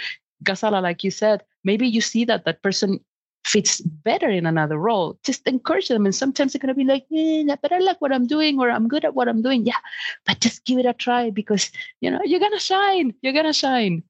[0.44, 3.00] Ghazala, like you said maybe you see that that person
[3.46, 5.18] fits better in another role.
[5.24, 6.06] Just encourage them.
[6.06, 8.70] And sometimes they're going to be like eh, but i like what i'm doing or
[8.70, 9.66] i'm good at what i'm doing.
[9.66, 9.82] Yeah
[10.26, 13.14] but just give it a try because you know you're going to shine.
[13.22, 14.04] You're going to shine.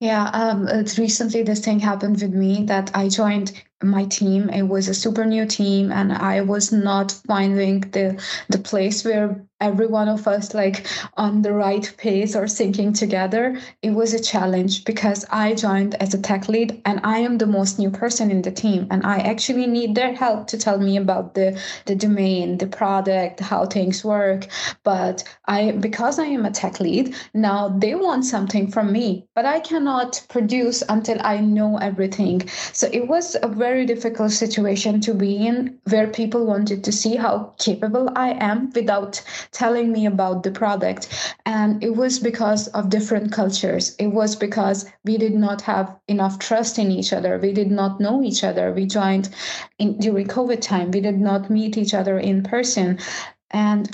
[0.00, 0.66] Yeah, um,
[0.98, 4.48] recently this thing happened with me that I joined my team.
[4.50, 9.44] It was a super new team, and I was not finding the the place where
[9.60, 13.58] every one of us like on the right pace or syncing together.
[13.82, 17.46] It was a challenge because i joined as a tech lead and i am the
[17.46, 20.96] most new person in the team and i actually need their help to tell me
[20.96, 24.46] about the the domain the product how things work.
[24.82, 29.46] But i because i am a tech lead now they want something from me but
[29.46, 32.46] i cannot produce until i know everything.
[32.72, 37.16] So it was a very difficult situation to be in where people wanted to see
[37.16, 41.02] how capable i am without telling me about the product.
[41.46, 43.96] And it was because of different cultures.
[43.98, 47.38] It was because we did not have enough trust in each other.
[47.38, 48.72] We did not know each other.
[48.72, 49.28] We joined
[49.78, 50.90] in, during COVID time.
[50.90, 52.98] We did not meet each other in person.
[53.50, 53.90] And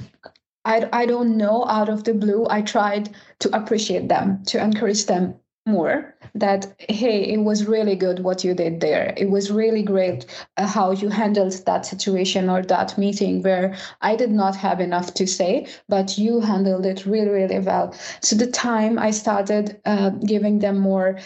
[0.64, 5.06] I, I don't know, out of the blue, I tried to appreciate them, to encourage
[5.06, 5.34] them
[5.70, 9.12] more that hey it was really good what you did there.
[9.16, 14.14] It was really great uh, how you handled that situation or that meeting where i
[14.16, 17.94] did not have enough to say but you handled it really really well.
[18.20, 21.18] So the time i started uh, giving them more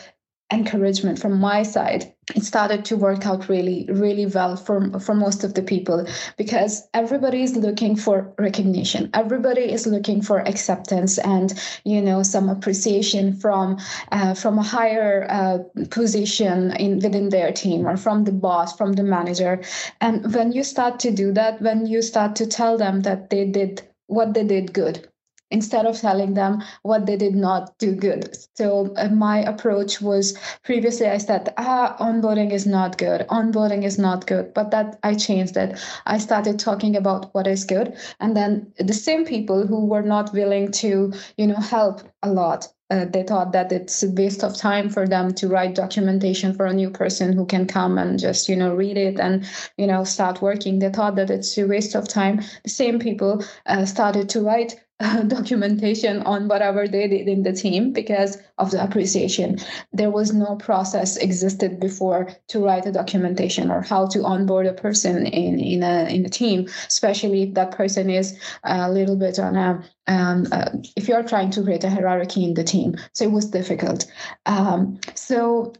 [0.54, 5.44] encouragement from my side it started to work out really really well for for most
[5.44, 9.10] of the people because everybody is looking for recognition.
[9.12, 11.52] Everybody is looking for acceptance and
[11.84, 13.78] you know some appreciation from
[14.12, 15.58] uh, from a higher uh,
[15.90, 19.62] position in within their team or from the boss from the manager.
[20.00, 23.44] And when you start to do that when you start to tell them that they
[23.44, 25.08] did what they did good
[25.50, 28.37] instead of telling them what they did not do good.
[28.57, 33.26] So uh, my approach was previously I said, ah, onboarding is not good.
[33.28, 34.52] Onboarding is not good.
[34.54, 35.78] But that I changed it.
[36.07, 37.96] I started talking about what is good.
[38.20, 42.68] And then the same people who were not willing to, you know, help a lot
[42.90, 46.66] uh, they thought that it's a waste of time for them to write documentation for
[46.66, 50.04] a new person who can come and just you know read it and you know
[50.04, 54.28] start working they thought that it's a waste of time the same people uh, started
[54.28, 54.83] to write
[55.26, 59.59] documentation on whatever they did in the team because of the appreciation.
[59.92, 64.72] There was no process existed before to write a documentation or how to onboard a
[64.72, 69.38] person in in a in a team especially if that person is a little bit
[69.38, 72.96] on a um, uh, if you're trying to create a hierarchy in the team.
[73.12, 74.07] So it was difficult.
[74.46, 75.72] Um, so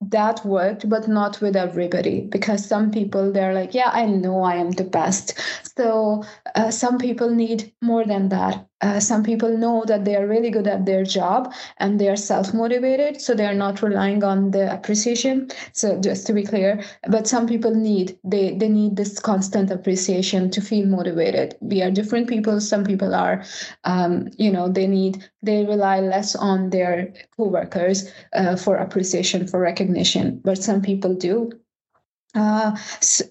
[0.00, 4.54] that worked but not with everybody because some people they're like yeah i know i
[4.56, 5.38] am the best.
[5.76, 6.22] So
[6.54, 10.50] uh, some people need more than that uh, some people know that they are really
[10.50, 14.72] good at their job and they are self-motivated so they are not relying on the
[14.72, 15.48] appreciation.
[15.72, 20.50] So just to be clear but some people need they they need this constant appreciation
[20.50, 21.56] to feel motivated.
[21.60, 22.60] We are different people.
[22.60, 23.44] Some people are
[23.84, 29.60] um, you know they need they rely less on their co-workers uh, for appreciation for
[29.60, 31.50] recognition but some people do
[32.34, 32.76] uh,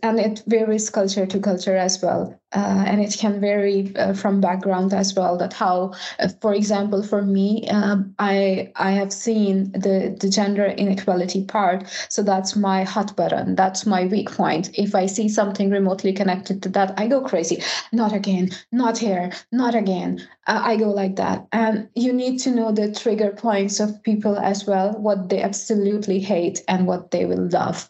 [0.01, 2.39] and it varies culture to culture as well.
[2.55, 7.01] Uh, and it can vary uh, from background as well that how uh, for example
[7.01, 12.83] for me um, i i have seen the the gender inequality part so that's my
[12.83, 13.55] hot button.
[13.55, 14.69] That's my weak point.
[14.77, 17.63] If i see something remotely connected to that i go crazy.
[17.91, 18.51] Not again.
[18.71, 19.31] Not here.
[19.51, 20.21] Not again.
[20.45, 21.47] Uh, i go like that.
[21.51, 26.19] And you need to know the trigger points of people as well what they absolutely
[26.19, 27.89] hate and what they will love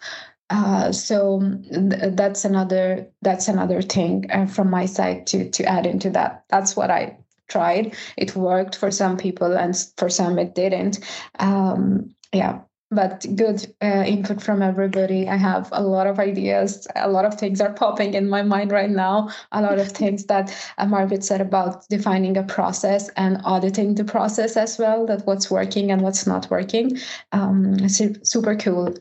[0.49, 5.85] uh, so th- that's another that's another thing uh, from my side to to add
[5.85, 6.43] into that.
[6.49, 7.17] That's what I
[7.49, 7.95] tried.
[8.17, 10.99] It worked for some people, and for some it didn't.
[11.39, 12.59] Um, yeah,
[12.91, 15.27] but good uh, input from everybody.
[15.27, 16.87] I have a lot of ideas.
[16.95, 19.29] A lot of things are popping in my mind right now.
[19.51, 24.03] A lot of things that uh, Margaret said about defining a process and auditing the
[24.03, 26.99] process as well, that what's working and what's not working.
[27.31, 28.95] Um, super cool.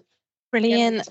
[0.53, 1.09] Brilliant.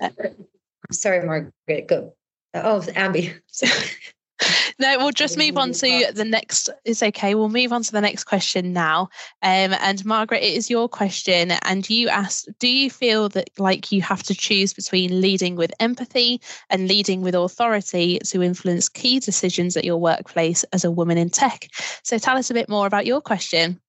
[0.92, 1.88] Sorry, Margaret.
[1.88, 2.14] Go.
[2.54, 3.34] Oh, Abi.
[4.78, 6.70] no, we'll just move on to the next.
[6.84, 7.34] It's okay.
[7.34, 9.08] We'll move on to the next question now.
[9.42, 11.52] Um, and Margaret, it is your question.
[11.62, 15.72] And you asked, do you feel that like you have to choose between leading with
[15.80, 21.18] empathy and leading with authority to influence key decisions at your workplace as a woman
[21.18, 21.68] in tech?
[22.02, 23.80] So tell us a bit more about your question.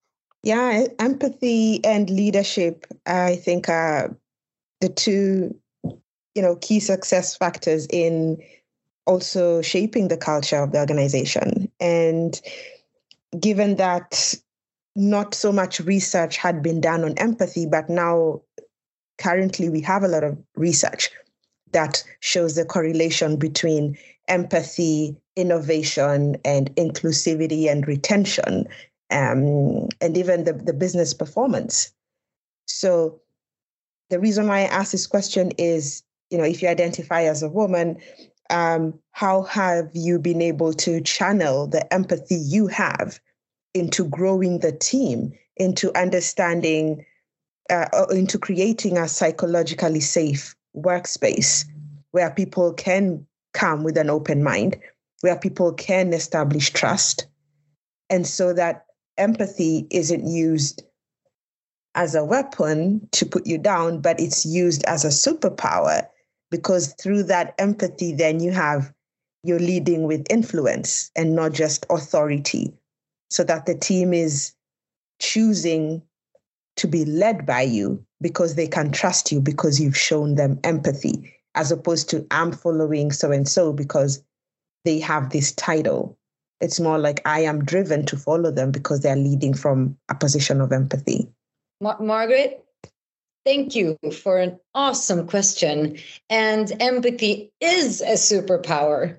[0.43, 4.17] Yeah, empathy and leadership, I think, are
[4.83, 5.57] the two
[6.35, 8.37] you know key success factors in
[9.05, 11.71] also shaping the culture of the organization.
[11.79, 12.39] And
[13.39, 14.33] given that
[14.95, 18.41] not so much research had been done on empathy but now
[19.17, 21.09] currently we have a lot of research
[21.71, 28.67] that shows the correlation between empathy innovation and inclusivity and retention
[29.11, 31.91] um, and even the, the business performance.
[32.67, 33.19] So
[34.13, 37.49] the reason why I ask this question is you know, if you identify as a
[37.49, 37.97] woman,
[38.49, 43.19] um, how have you been able to channel the empathy you have
[43.75, 47.05] into growing the team, into understanding,
[47.69, 51.65] uh, into creating a psychologically safe workspace
[52.11, 54.75] where people can come with an open mind,
[55.21, 57.27] where people can establish trust,
[58.09, 58.85] and so that
[59.17, 60.81] empathy isn't used
[61.95, 66.07] as a weapon to put you down, but it's used as a superpower
[66.49, 68.93] because through that empathy, then you have
[69.43, 72.73] you're leading with influence and not just authority,
[73.29, 74.53] so that the team is
[75.19, 76.01] choosing
[76.77, 81.33] to be led by you because they can trust you because you've shown them empathy,
[81.55, 84.23] as opposed to I'm following so and so because
[84.85, 86.17] they have this title.
[86.61, 90.61] It's more like I am driven to follow them because they're leading from a position
[90.61, 91.29] of empathy.
[91.83, 92.65] Mar- Margaret,
[93.45, 95.97] thank you for an awesome question.
[96.29, 99.17] And empathy is a superpower.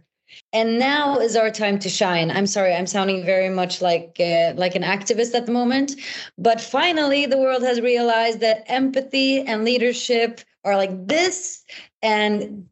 [0.53, 2.31] And now is our time to shine.
[2.31, 5.95] I'm sorry, I'm sounding very much like uh, like an activist at the moment,
[6.39, 11.63] but finally the world has realized that empathy and leadership are like this
[12.03, 12.67] and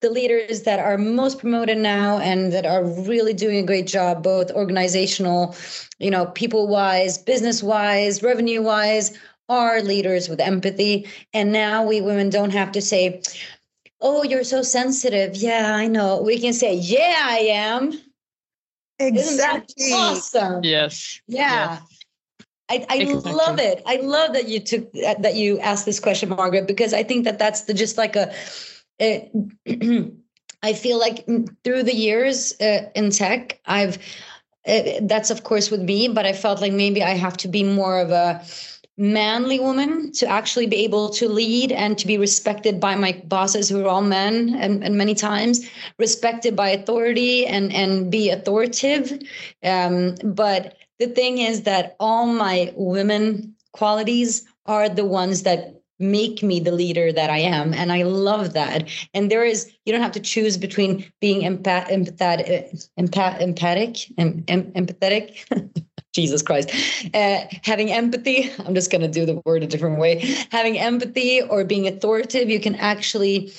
[0.00, 4.22] the leaders that are most promoted now and that are really doing a great job
[4.22, 5.54] both organizational
[5.98, 9.18] you know people wise business wise revenue wise
[9.50, 11.06] are leaders with empathy.
[11.34, 13.22] And now we women don't have to say
[14.00, 15.36] oh you're so sensitive.
[15.36, 16.22] Yeah i know.
[16.22, 17.92] We can say yeah i am.
[18.98, 19.92] Exactly.
[19.92, 20.62] awesome?
[20.62, 21.20] Yes.
[21.26, 21.78] Yeah.
[21.78, 21.82] Yes.
[22.70, 23.32] I, I exactly.
[23.32, 23.82] love it.
[23.84, 27.38] I love that you took that you asked this question, Margaret, because I think that
[27.38, 28.32] that's the just like a
[29.00, 29.32] it,
[30.62, 31.26] I feel like
[31.64, 33.98] through the years uh, in tech, I've
[34.68, 37.64] uh, that's of course with me, but I felt like maybe I have to be
[37.64, 38.44] more of a
[39.00, 43.66] manly woman to actually be able to lead and to be respected by my bosses
[43.66, 45.66] who are all men and, and many times
[45.98, 49.18] respected by authority and and be authoritative
[49.64, 56.42] um, but the thing is that all my women qualities are the ones that make
[56.42, 57.74] me the leader that I am.
[57.74, 58.88] And I love that.
[59.12, 64.42] And there is, you don't have to choose between being empath, empathetic, empath, empathic, em,
[64.48, 65.44] em, empathetic.
[66.12, 66.70] Jesus Christ.
[67.14, 70.18] Uh, having empathy, I'm just going to do the word a different way.
[70.50, 73.52] Having empathy or being authoritative, you can actually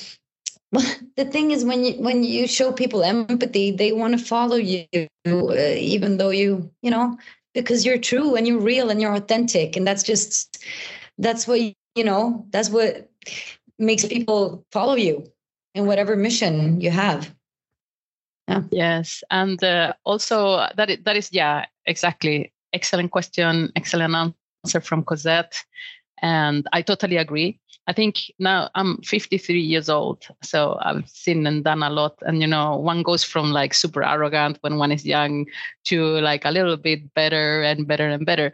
[0.72, 0.86] Well,
[1.18, 4.88] the thing is when you when you show people empathy they want to follow you
[5.28, 7.18] uh, even though you you know
[7.54, 10.64] because you're true and you're real and you're authentic and that's just
[11.18, 13.12] that's what you know that's what
[13.80, 15.26] makes people follow you
[15.76, 17.36] in whatever mission you have
[18.48, 18.64] yeah.
[18.72, 22.52] yes and uh, also that is, that is yeah exactly.
[22.74, 24.34] Excellent question excellent
[24.64, 25.56] answer from Cozette.
[26.24, 27.60] And i totally agree.
[27.88, 32.16] I think now i'm 53 years old so i've seen and done a lot.
[32.22, 35.46] And you know one goes from like super arrogant when one is young
[35.86, 35.98] to
[36.30, 38.54] like a little bit better and better and better.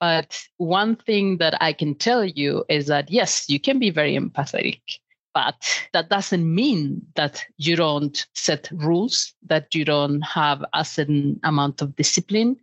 [0.00, 4.16] But one thing that I can tell you is that yes, you can be very
[4.16, 4.80] empathetic,
[5.34, 11.38] but that doesn't mean that you don't set rules, that you don't have a certain
[11.44, 12.56] amount of discipline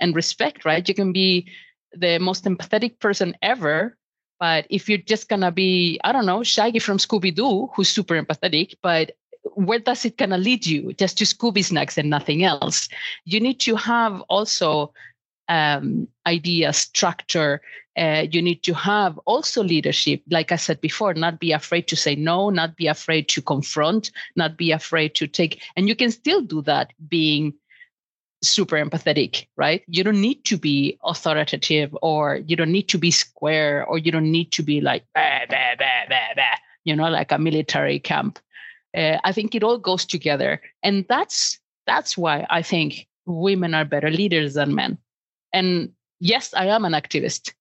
[0.00, 0.88] and respect, right?
[0.88, 1.50] You can be
[1.92, 3.96] the most empathetic person ever,
[4.38, 8.20] but if you're just gonna be, I don't know, Shaggy from Scooby Doo, who's super
[8.20, 9.12] empathetic, but
[9.54, 10.92] where does it gonna lead you?
[10.92, 12.88] Just to Scooby snacks and nothing else.
[13.24, 14.92] You need to have also
[15.48, 17.60] um, idea, structure.
[17.98, 20.22] Uh, you need to have also leadership.
[20.30, 24.10] Like I said before, not be afraid to say no, not be afraid to confront,
[24.36, 25.62] not be afraid to take.
[25.76, 27.54] And you can still do that being
[28.42, 29.82] super empathetic, right?
[29.88, 34.12] You don't need to be authoritative or you don't need to be square or you
[34.12, 38.38] don't need to be like, bah, bah, bah, you know, like a military camp.
[38.96, 40.62] Uh, I think it all goes together.
[40.84, 44.98] And that's that's why I think women are better leaders than men
[45.52, 45.90] and
[46.20, 47.52] yes, I am an activist.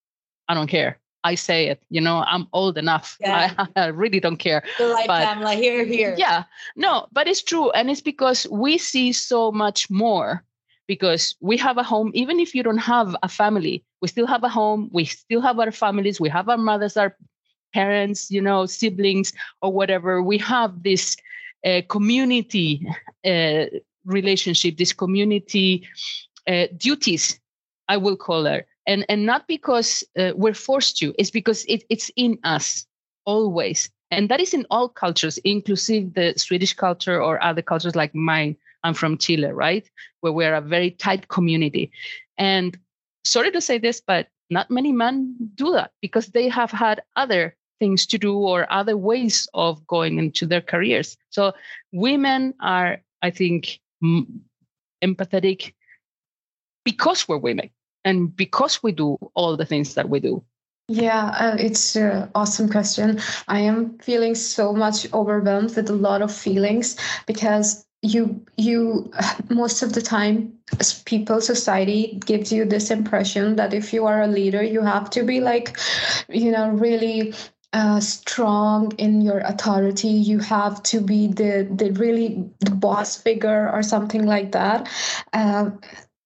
[0.47, 0.99] I don't care.
[1.23, 3.17] I say it, you know, I'm old enough.
[3.21, 3.53] Yeah.
[3.57, 4.63] I, I really don't care.
[4.77, 6.15] The right but, Pamela, here, here.
[6.17, 6.43] Yeah,
[6.75, 7.71] no, but it's true.
[7.71, 10.43] And it's because we see so much more
[10.87, 14.43] because we have a home, even if you don't have a family, we still have
[14.43, 17.17] a home, we still have our families, we have our mothers, our
[17.73, 20.23] parents, you know, siblings or whatever.
[20.23, 21.17] We have this
[21.65, 22.87] uh, community
[23.25, 23.65] uh,
[24.05, 25.87] relationship, this community
[26.47, 27.39] uh, duties
[27.89, 28.65] I will call her.
[28.87, 32.85] And, and not because uh, we're forced to, it's because it, it's in us
[33.25, 33.89] always.
[34.09, 38.55] And that is in all cultures, inclusive the Swedish culture or other cultures like mine.
[38.83, 39.89] I'm from Chile, right?
[40.21, 41.91] Where we're a very tight community.
[42.37, 42.77] And
[43.25, 47.55] sorry to say this, but not many men do that because they have had other
[47.79, 51.17] things to do or other ways of going into their careers.
[51.29, 51.53] So
[51.91, 53.79] women are, I think,
[55.03, 55.73] empathetic
[56.85, 57.69] because we're women
[58.07, 60.41] and because we do all the things that we do.
[60.87, 63.19] Yeah, uh, it's an awesome question.
[63.49, 66.95] I am feeling so much overwhelmed with a lot of feelings
[67.25, 69.11] because you you
[69.49, 70.53] most of the time
[71.03, 75.23] people society gives you this impression that if you are a leader you have to
[75.23, 75.77] be like
[76.29, 77.33] you know really
[77.73, 83.69] uh, strong in your authority you have to be the the really the boss figure
[83.71, 84.87] or something like that
[85.33, 85.69] uh,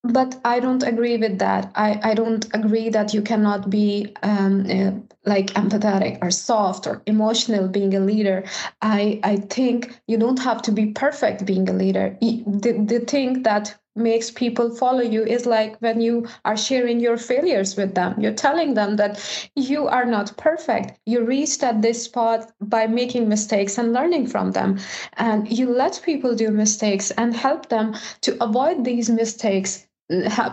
[0.03, 1.71] but i don't agree with that.
[1.75, 4.91] I, I don't agree that you cannot be um, uh,
[5.25, 8.43] like empathetic or soft or emotional being a leader.
[8.81, 12.17] I i think you don't have to be perfect being a leader.
[12.19, 17.17] The, the thing that makes people follow you is like when you are sharing your
[17.17, 18.19] failures with them.
[18.19, 19.19] You're telling them that
[19.55, 20.99] you are not perfect.
[21.05, 24.79] You reached at this spot by making mistakes and learning from them.
[25.17, 29.87] And you let people do mistakes and help them to avoid these mistakes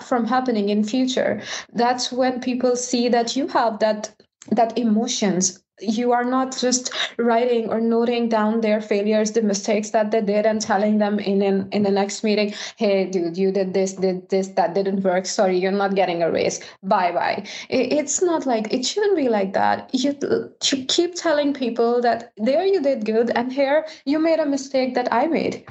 [0.03, 1.41] from happening in future.
[1.73, 4.11] That's when people see that you have that
[4.51, 5.63] that emotions.
[5.81, 10.45] You are not just writing or noting down their failures the mistakes that they did
[10.45, 14.29] and telling them in an, in the next meeting hey dude you did this did
[14.29, 15.27] this that didn't work.
[15.27, 16.59] Sorry you're not getting a raise.
[16.83, 17.47] Bye bye.
[17.69, 19.91] It's not like it shouldn't be like that.
[19.95, 20.19] You,
[20.65, 24.95] you keep telling people that there you did good and here you made a mistake
[24.95, 25.65] that i made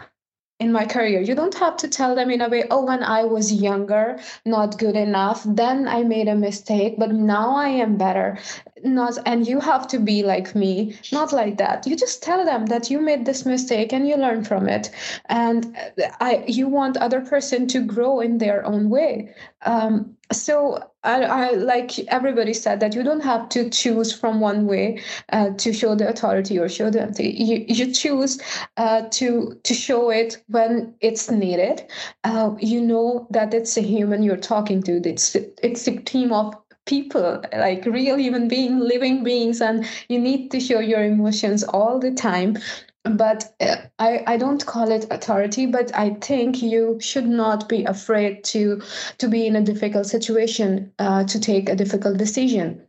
[0.59, 1.21] in my career.
[1.21, 4.79] You don't have to tell them in a way, oh, when I was younger, not
[4.79, 8.39] good enough, then I made a mistake, but now I am better.
[8.83, 11.87] Not and you have to be like me, not like that.
[11.87, 14.91] You just tell them that you made this mistake and you learn from it.
[15.25, 15.75] And
[16.19, 19.33] I you want other person to grow in their own way.
[19.65, 24.67] Um, so I, I, like everybody said that you don't have to choose from one
[24.67, 25.01] way
[25.31, 28.41] uh, to show the authority or show the you, you choose
[28.75, 31.85] uh, to to show it when it's needed
[32.25, 36.53] uh, you know that it's a human you're talking to it's it's a team of
[36.87, 41.99] people like real human being living beings and you need to show your emotions all
[41.99, 42.57] the time.
[43.03, 47.85] But uh, I, I don't call it authority but i think you should not be
[47.85, 48.81] afraid to
[49.17, 52.81] to be in a difficult situation uh, to take a difficult decision.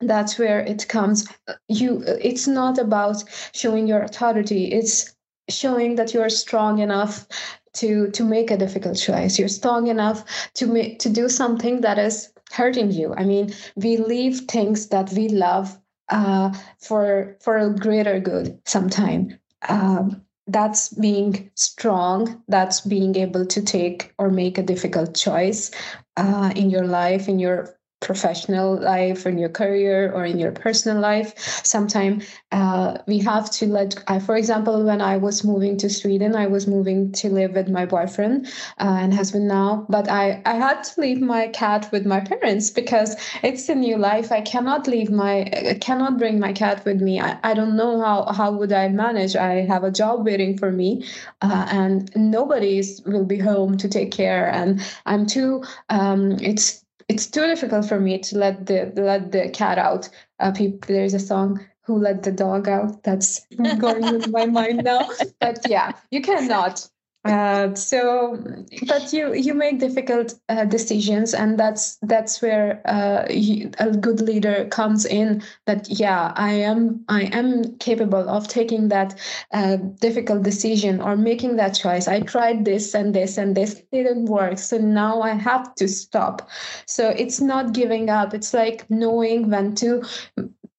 [0.00, 1.26] That's where it comes.
[1.68, 3.22] You it's not about
[3.52, 4.72] showing your authority.
[4.72, 5.14] It's
[5.48, 7.26] showing that you're strong enough
[7.74, 9.38] to to make a difficult choice.
[9.38, 13.14] You're strong enough to make to do something that is hurting you.
[13.14, 15.78] I mean we leave things that we love
[16.08, 19.38] uh, for for a greater good sometime.
[19.68, 25.70] Um, that's being strong that's being able to take or make a difficult choice
[26.18, 27.74] uh, in your life in your
[28.04, 31.36] professional life or in your career or in your personal life.
[31.64, 36.36] Sometimes uh, we have to let I, for example when i was moving to sweden
[36.36, 38.46] i was moving to live with my boyfriend
[38.78, 39.86] uh, and husband now.
[39.88, 43.96] But i i had to leave my cat with my parents because it's a new
[43.96, 44.30] life.
[44.30, 47.20] I cannot leave my I cannot bring my cat with me.
[47.20, 49.34] I, I don't know how how would i manage?
[49.36, 51.04] I have a job waiting for me
[51.42, 54.50] uh, and nobody will be home to take care.
[54.52, 59.48] And i'm too um, it's it's too difficult for me to let the let the
[59.50, 60.08] cat out.
[60.40, 63.46] Uh, people, there's a song "Who Let the Dog Out" that's
[63.78, 65.08] going in my mind now.
[65.40, 66.88] But yeah, you cannot
[67.24, 68.38] uh, so,
[68.86, 74.20] but you you make difficult uh, decisions, and that's that's where uh, you, a good
[74.20, 75.42] leader comes in.
[75.64, 79.18] That yeah, I am I am capable of taking that
[79.52, 82.08] uh, difficult decision or making that choice.
[82.08, 86.50] I tried this and this and this didn't work, so now I have to stop.
[86.86, 88.34] So it's not giving up.
[88.34, 90.04] It's like knowing when to,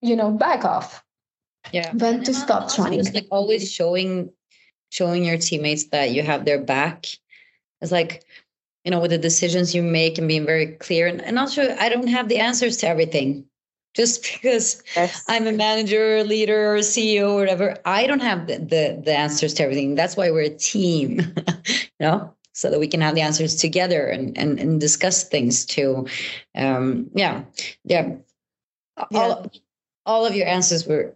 [0.00, 1.02] you know, back off.
[1.72, 3.00] Yeah, when to stop trying.
[3.00, 4.30] It's like always showing
[4.96, 7.06] showing your teammates that you have their back.
[7.82, 8.24] It's like
[8.84, 11.06] you know with the decisions you make and being very clear.
[11.06, 13.44] And, and also i don't have the answers to everything.
[13.94, 15.24] Just because yes.
[15.28, 19.16] i'm a manager or leader or ceo or whatever i don't have the, the, the
[19.16, 19.94] answers to everything.
[19.94, 21.20] That's why we're a team
[21.68, 25.66] you know so that we can have the answers together and and, and discuss things
[25.66, 26.06] too.
[26.54, 27.44] Um yeah
[27.84, 28.16] yeah,
[29.10, 29.18] yeah.
[29.18, 29.50] all
[30.06, 31.14] all of your answers were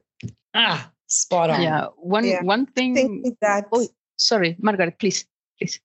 [0.53, 1.63] ah spot on.
[1.63, 1.87] Yeah.
[1.97, 2.43] One yeah.
[2.43, 3.87] one thing that oh
[4.17, 5.27] sorry, Margaret, please,
[5.59, 5.81] please.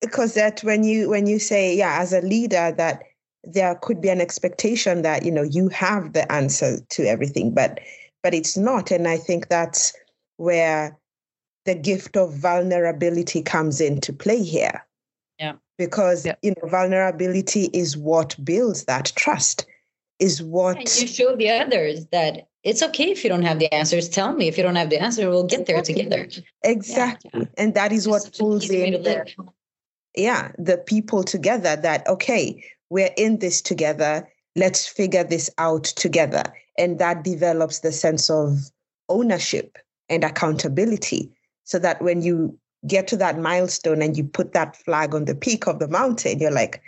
[0.00, 3.02] Because that when you when you say, yeah, as a leader that
[3.44, 7.80] there could be an expectation that, you know, you have the answer to everything, but
[8.22, 8.90] but it's not.
[8.90, 9.94] And I think that's
[10.36, 10.96] where
[11.64, 14.84] the gift of vulnerability comes into play here.
[15.38, 15.54] Yeah.
[15.78, 16.34] Because yeah.
[16.42, 19.66] you know, vulnerability is what builds that trust
[20.18, 23.72] is what and you show the others that it's okay if you don't have the
[23.72, 24.08] answers.
[24.08, 26.28] Tell me if you don't have the answer, we'll get there together.
[26.64, 27.30] Exactly.
[27.32, 27.44] Yeah.
[27.56, 29.24] And that is what pulls in the,
[30.16, 34.28] yeah, the people together that, okay, we're in this together.
[34.56, 36.42] Let's figure this out together.
[36.76, 38.58] And that develops the sense of
[39.08, 41.30] ownership and accountability
[41.64, 45.34] so that when you get to that milestone and you put that flag on the
[45.34, 46.82] peak of the mountain, you're like,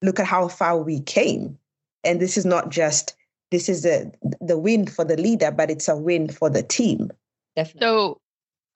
[0.00, 1.57] look at how far we came.
[2.04, 3.16] And this is not just
[3.50, 7.10] this is the the win for the leader, but it's a win for the team.
[7.56, 7.80] Definitely.
[7.80, 8.20] So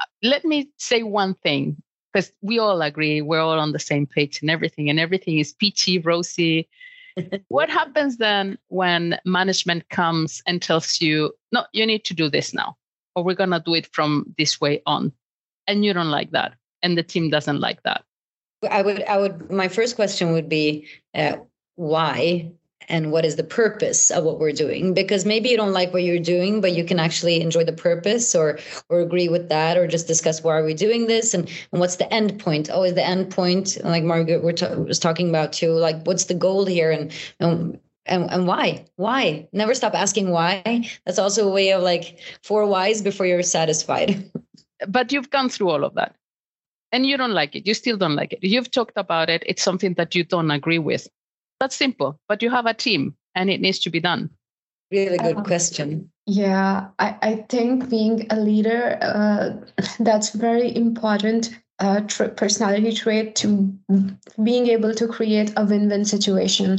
[0.00, 4.06] uh, let me say one thing because we all agree we're all on the same
[4.06, 6.68] page and everything, and everything is peachy, rosy.
[7.48, 12.54] what happens then when management comes and tells you, no, you need to do this
[12.54, 12.76] now,
[13.14, 15.12] or we're gonna do it from this way on,
[15.66, 18.04] and you don't like that, and the team doesn't like that?
[18.70, 19.50] I would, I would.
[19.50, 21.36] My first question would be, uh,
[21.74, 22.52] why
[22.88, 24.94] and what is the purpose of what we're doing?
[24.94, 28.34] Because maybe you don't like what you're doing but you can actually enjoy the purpose
[28.34, 28.58] or
[28.88, 31.96] or agree with that or just discuss why are we doing this and, and what's
[31.96, 32.70] the end point?
[32.72, 36.66] Oh is the end point like margaret was talking about too like what's the goal
[36.66, 38.84] here and, and and and why?
[38.96, 39.48] Why?
[39.52, 40.88] Never stop asking why.
[41.06, 44.30] That's also a way of like four whys before you're satisfied.
[44.88, 46.16] But you've gone through all of that.
[46.90, 47.68] And you don't like it.
[47.68, 48.40] You still don't like it.
[48.42, 49.44] You've talked about it.
[49.46, 51.08] It's something that you don't agree with
[51.62, 54.30] that's simple, but you have a team and it needs to be done.
[54.90, 56.10] Really good um, question.
[56.26, 59.50] Yeah, I, I think being a leader, uh,
[60.00, 63.72] that's very important uh, tra- personality trait to
[64.42, 66.78] being able to create a win-win situation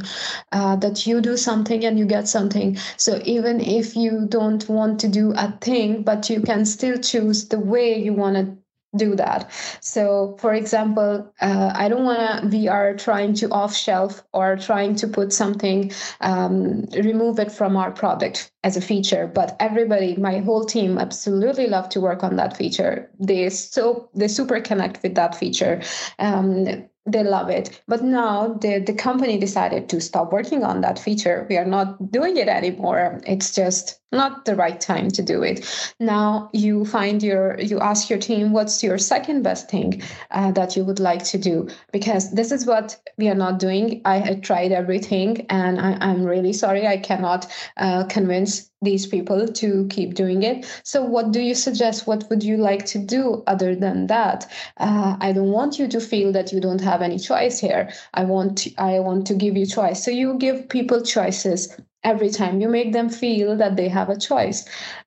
[0.51, 4.99] uh, that you do something and you get something so even if you don't want
[4.99, 8.62] to do a thing but you can still choose the way you want to
[8.95, 9.49] do that.
[9.81, 14.55] So, for example, uh, I don't want to, we are trying to off shelf or
[14.55, 15.91] trying to put something,
[16.21, 21.67] um, remove it from our product as a feature, but everybody, my whole team absolutely
[21.67, 23.09] love to work on that feature.
[23.19, 25.81] They so, they super connect with that feature.
[26.19, 27.81] Um, they love it.
[27.87, 31.45] But now the, the company decided to stop working on that feature.
[31.49, 33.19] We are not doing it anymore.
[33.27, 35.65] It's just not the right time to do it.
[35.99, 40.01] Now you find your, you ask your team, what's your second best thing
[40.31, 41.67] uh, that you would like to do?
[41.91, 44.01] Because this is what we are not doing.
[44.05, 46.87] I had tried everything and I, am really sorry.
[46.87, 50.65] I cannot uh, convince these people to keep doing it.
[50.83, 52.05] So, what do you suggest?
[52.05, 54.51] What would you like to do other than that?
[54.77, 57.91] Uh, I don't want you to feel that you don't have any choice here.
[58.13, 60.03] I want to, I want to give you choice.
[60.03, 64.17] So you give people choices every time you make them feel that they have a
[64.17, 64.65] choice.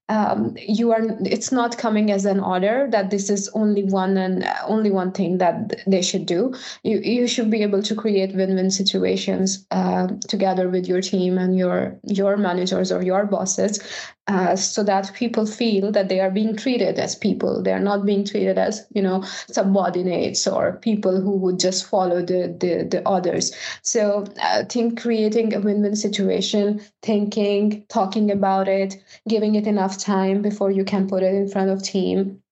[0.09, 4.49] Um, you are it's not coming as an order that this is only one and
[4.65, 6.55] only one thing that they should do.
[6.85, 11.59] You you should be able to create win-win situations uh, together with your team and
[11.59, 13.81] your your managers or your bosses
[14.29, 17.63] uh, so that people feel that they are being treated as people.
[17.63, 22.21] They are not being treated as you know subordinates or people who would just follow
[22.21, 23.53] the the, the others.
[23.83, 28.97] So i think creating a win-win situation thinking talking about it
[29.29, 32.43] giving it enough time before you can put it in front of team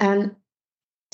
[0.00, 0.34] and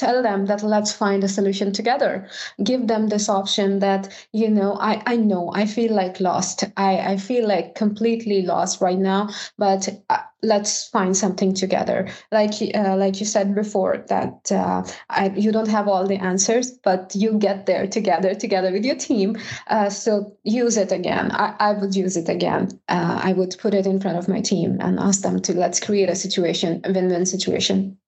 [0.00, 2.26] tell them that let's find a solution together.
[2.64, 6.64] Give them this option that you know i i know i feel like lost.
[6.76, 9.28] I i feel like completely lost right now
[9.58, 12.08] but uh, let's find something together.
[12.32, 16.70] Like uh, like you said before that uh, I, you don't have all the answers
[16.82, 19.36] but you get there together together with your team.
[19.66, 21.30] Uh, so use it again.
[21.32, 22.68] I, I would use it again.
[22.88, 25.80] Uh, i would put it in front of my team and ask them to let's
[25.80, 27.98] create a situation a win-win situation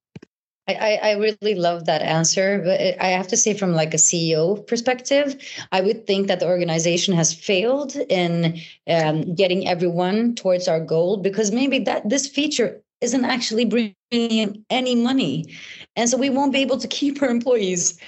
[0.69, 4.65] I, I really love that answer, but I have to say, from like a CEO
[4.67, 5.35] perspective,
[5.73, 11.17] I would think that the organization has failed in um, getting everyone towards our goal
[11.17, 15.53] because maybe that this feature isn't actually bringing in any money,
[15.97, 17.99] and so we won't be able to keep our employees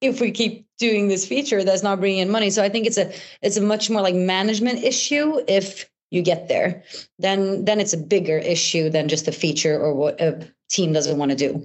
[0.00, 2.50] if we keep doing this feature that's not bringing in money.
[2.50, 6.46] So I think it's a it's a much more like management issue if you get
[6.46, 6.84] there.
[7.18, 11.18] Then then it's a bigger issue than just a feature or what a team doesn't
[11.18, 11.64] want to do.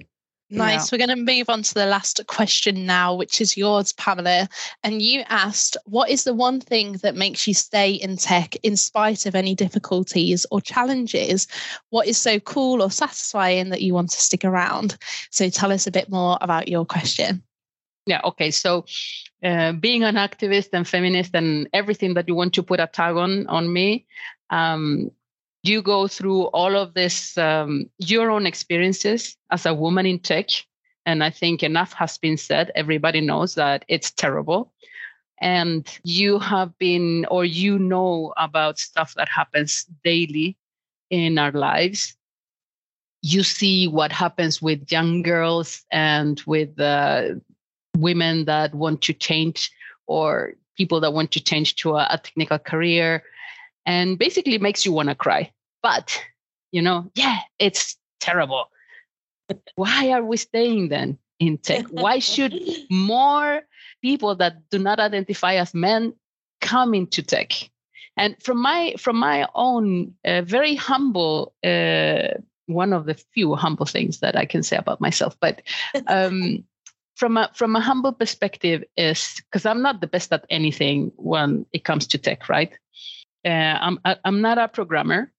[0.50, 0.92] Nice.
[0.92, 4.48] We're going to move on to the last question now, which is yours, Pamela.
[4.82, 8.76] And you asked, what is the one thing that makes you stay in tech in
[8.76, 11.46] spite of any difficulties or challenges?
[11.90, 14.96] What is so cool or satisfying that you want to stick around?
[15.30, 17.42] So tell us a bit more about your question.
[18.06, 18.50] Yeah, okay.
[18.50, 18.84] So
[19.42, 23.16] uh, being an activist and feminist and everything that you want to put a tag
[23.16, 24.06] on on me,
[24.50, 25.10] um,
[25.64, 30.48] you go through all of this um, your own experiences as a woman in tech.
[31.06, 32.70] And i think enough has been said.
[32.74, 34.72] Everybody knows that it's terrible.
[35.40, 40.56] And you have been or you know about stuff that happens daily
[41.10, 42.16] in our lives.
[43.22, 47.34] You see what happens with young girls and with uh,
[47.96, 49.70] women that want to change
[50.06, 53.22] or people that want to change to a, a technical career
[53.86, 55.50] and basically makes you want to cry
[55.84, 56.20] but
[56.72, 58.70] you know yeah it's terrible
[59.76, 62.54] why are we staying then in tech why should
[62.90, 63.62] more
[64.02, 66.12] people that do not identify as men
[66.60, 67.52] come into tech
[68.16, 72.28] and from my from my own uh, very humble uh,
[72.66, 75.36] one of the few humble things that I can say about myself.
[75.40, 75.62] But
[76.06, 76.64] um,
[77.16, 81.66] from a from a humble perspective, is because I'm not the best at anything when
[81.72, 82.72] it comes to tech, right?
[83.44, 83.48] Uh,
[83.80, 85.30] I'm I'm not a programmer.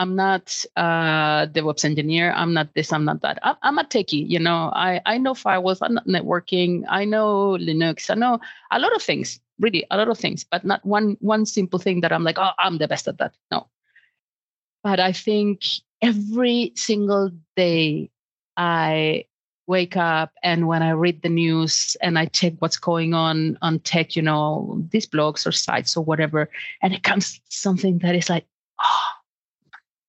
[0.00, 2.32] I'm not uh, a DevOps engineer.
[2.32, 2.90] I'm not this.
[2.90, 3.38] I'm not that.
[3.42, 4.26] I'm, I'm a techie.
[4.26, 5.78] You know, I I know firewalls.
[5.82, 6.84] I'm not networking.
[6.88, 8.08] I know Linux.
[8.08, 8.40] I know
[8.70, 9.40] a lot of things.
[9.58, 12.52] Really, a lot of things, but not one one simple thing that I'm like, oh,
[12.58, 13.34] I'm the best at that.
[13.50, 13.68] No.
[14.82, 15.66] But I think
[16.00, 18.08] every single day
[18.56, 19.26] I
[19.66, 23.80] wake up and when I read the news and I check what's going on on
[23.80, 26.48] tech, you know, these blogs or sites or whatever,
[26.80, 28.46] and it comes something that is like,
[28.82, 29.19] oh,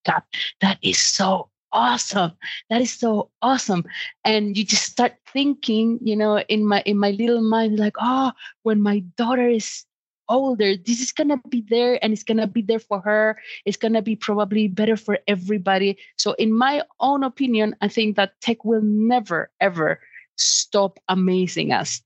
[0.04, 0.22] God,
[0.60, 2.32] that is so awesome.
[2.70, 3.84] That is so awesome.
[4.24, 8.32] And you just start thinking, you know, in my in my little mind, like, oh,
[8.62, 9.84] when my daughter is
[10.28, 13.36] older this is to be there and it's to be there for her
[13.66, 18.40] it's to be probably better for everybody so in my own opinion i think that
[18.40, 20.00] tech will never ever
[20.36, 22.00] stop amazing us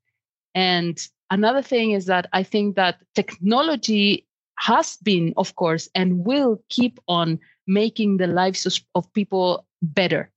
[0.55, 4.27] and another thing is that i think that technology
[4.59, 10.31] has been of course and will keep on making the lives of people better.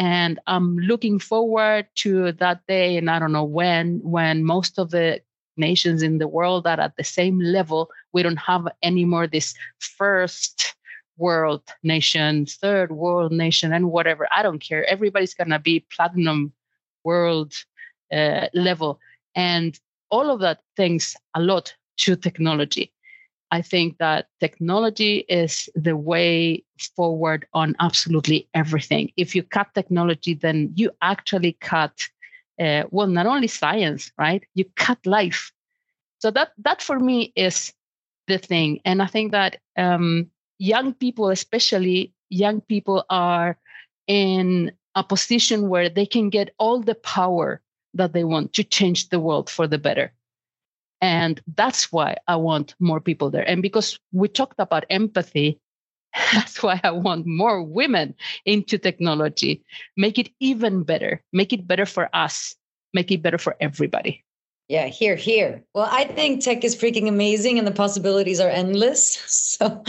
[0.00, 4.92] And i'm looking forward to that day and i don't know when when most of
[4.92, 5.20] the
[5.58, 7.90] nations in the world that at the same level.
[8.12, 10.74] We don't have anymore this first
[11.18, 14.28] world nation third world nation and whatever.
[14.30, 14.88] I don't care.
[14.88, 16.52] Everybody's to be platinum
[17.04, 17.52] world
[18.12, 19.00] uh, level.
[19.34, 19.78] And
[20.10, 22.92] all of that thanks a lot to technology
[23.50, 26.62] i think that technology is the way
[26.96, 29.10] forward on absolutely everything.
[29.16, 32.08] If you cut technology then you actually cut
[32.60, 34.42] uh, well not only science right?
[34.54, 35.52] You cut life.
[36.18, 37.72] So that that for me is
[38.26, 38.80] the thing.
[38.84, 43.58] And i think that um, young people especially young people are
[44.06, 47.60] in a position where they can get all the power
[47.94, 50.12] that they want to change the world for the better
[51.00, 55.58] and that's why i want more people there and because we talked about empathy
[56.32, 59.64] that's why I want more women into technology.
[59.96, 61.22] Make it even better.
[61.32, 62.54] Make it better for us.
[62.94, 64.24] Make it better for everybody.
[64.68, 65.64] Yeah, here, here.
[65.74, 69.16] Well, I think tech is freaking amazing, and the possibilities are endless.
[69.58, 69.82] So,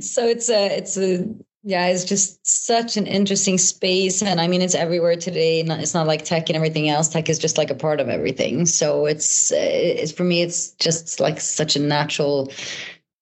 [0.00, 1.26] so it's a, it's a,
[1.64, 5.60] yeah, it's just such an interesting space, and I mean, it's everywhere today.
[5.60, 7.08] It's not like tech and everything else.
[7.08, 8.66] Tech is just like a part of everything.
[8.66, 12.52] So it's, eh, it's for me, it's just like such a natural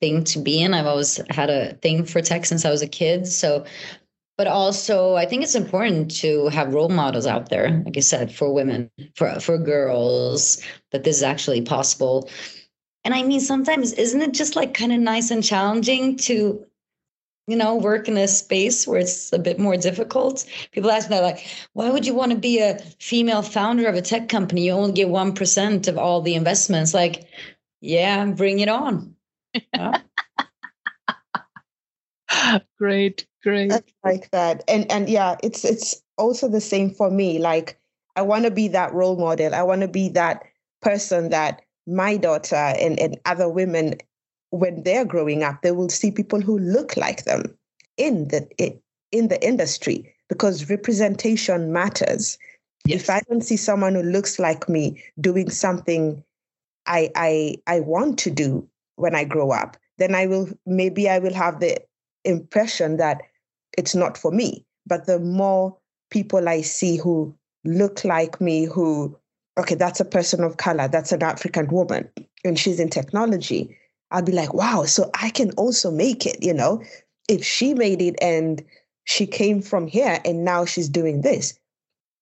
[0.00, 0.74] thing to be in.
[0.74, 3.28] I've always had a thing for tech since I was a kid.
[3.28, 3.64] So
[4.38, 8.34] but also I think it's important to have role models out there, like I said,
[8.34, 12.28] for women, for for girls, that this is actually possible.
[13.04, 16.64] And I mean, sometimes isn't it just like kind of nice and challenging to,
[17.46, 20.46] you know, work in a space where it's a bit more difficult?
[20.70, 24.02] People ask me like, why would you want to be a female founder of a
[24.02, 24.66] tech company?
[24.66, 26.94] You only get one percent of all the investments.
[26.94, 27.26] Like,
[27.80, 29.14] yeah, bring it on.
[32.78, 33.72] great, great.
[34.04, 34.62] like that.
[34.68, 37.38] And and yeah, it's it's also the same for me.
[37.38, 37.78] Like
[38.16, 39.54] I want to be that role model.
[39.54, 40.44] I want to be that
[40.80, 43.94] person that my daughter and, and other women,
[44.52, 47.42] when they're growing up, they will see people who look like them
[47.96, 48.46] in the
[49.10, 52.38] in the industry because representation matters.
[52.84, 53.02] Yes.
[53.02, 56.22] If I don't see someone who looks like me doing something
[56.86, 61.18] I I I want to do when I grow up, then I will maybe I
[61.18, 61.78] will have the
[62.24, 63.22] impression that
[63.78, 64.66] it's not for me.
[64.86, 65.78] But the more
[66.10, 67.34] people I see who
[67.64, 69.16] look like me, who,
[69.56, 72.10] okay, that's a person of color, that's an African woman,
[72.44, 73.78] and she's in technology,
[74.12, 76.82] I'll be like, wow, so I can also make it, you know?
[77.28, 78.62] If she made it and
[79.04, 81.58] she came from here and now she's doing this,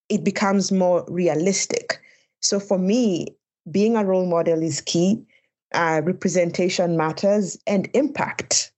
[0.08, 2.00] it becomes more realistic.
[2.40, 3.26] So for me,
[3.70, 5.22] being a role model is key.
[5.72, 8.72] Uh, representation matters and impact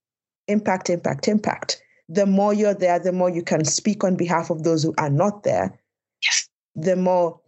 [0.48, 1.82] impact, impact, impact.
[2.08, 5.10] The more you're there, the more you can speak on behalf of those who are
[5.10, 5.78] not there.
[6.22, 6.48] Yes.
[6.74, 7.40] The more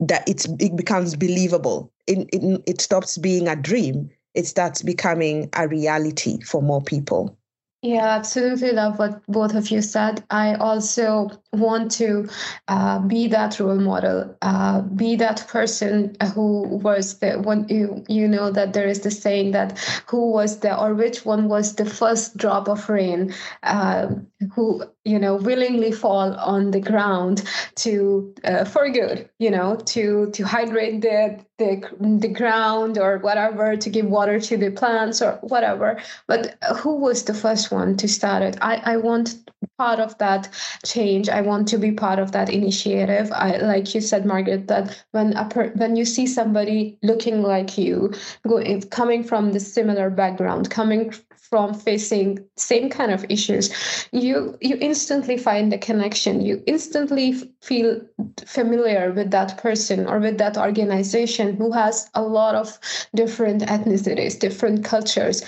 [0.00, 1.92] that it's, it becomes believable.
[2.06, 4.10] It, it, it stops being a dream.
[4.34, 7.36] It starts becoming a reality for more people.
[7.82, 10.22] Yeah, absolutely love what both of you said.
[10.30, 12.28] I also want to
[12.68, 17.66] uh, be that role model, uh, be that person who was the one.
[17.68, 21.48] You you know that there is the saying that who was the or which one
[21.48, 23.34] was the first drop of rain,
[23.64, 24.08] uh,
[24.54, 27.42] who you know willingly fall on the ground
[27.76, 33.76] to uh, for good, you know, to to hydrate the the the ground or whatever,
[33.76, 36.00] to give water to the plants or whatever.
[36.28, 38.56] But who was the first one to start it.
[38.60, 39.34] I, I want
[39.80, 40.46] part of that
[40.84, 41.30] change.
[41.30, 43.32] I want to be part of that initiative.
[43.32, 47.78] I like you said, Margaret, that when a per, when you see somebody looking like
[47.78, 48.12] you,
[48.46, 51.14] go, coming from the similar background, coming
[51.50, 53.70] from facing same kind of issues
[54.12, 58.00] you you instantly find the connection you instantly feel
[58.46, 62.78] familiar with that person or with that organization who has a lot of
[63.16, 65.42] different ethnicities different cultures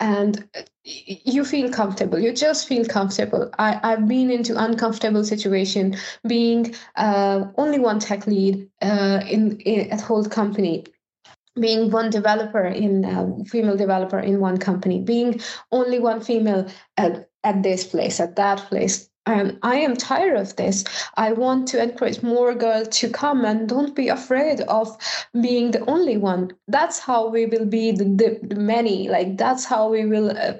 [0.00, 0.44] and
[0.84, 2.18] you feel comfortable.
[2.18, 3.50] You just feel comfortable.
[3.58, 9.90] I, i've been into uncomfortable situation being uh, only one tech lead uh, in, in
[9.90, 10.84] at whole company
[11.58, 17.28] being one developer in uh, female developer in one company being only one female at,
[17.44, 20.84] at this place at that place and I am tired of this.
[21.16, 24.96] I want to encourage more girls to come and don't be afraid of
[25.40, 26.52] being the only one.
[26.68, 29.08] That's how we will be the, the, the many.
[29.08, 30.54] Like that's how we will, uh,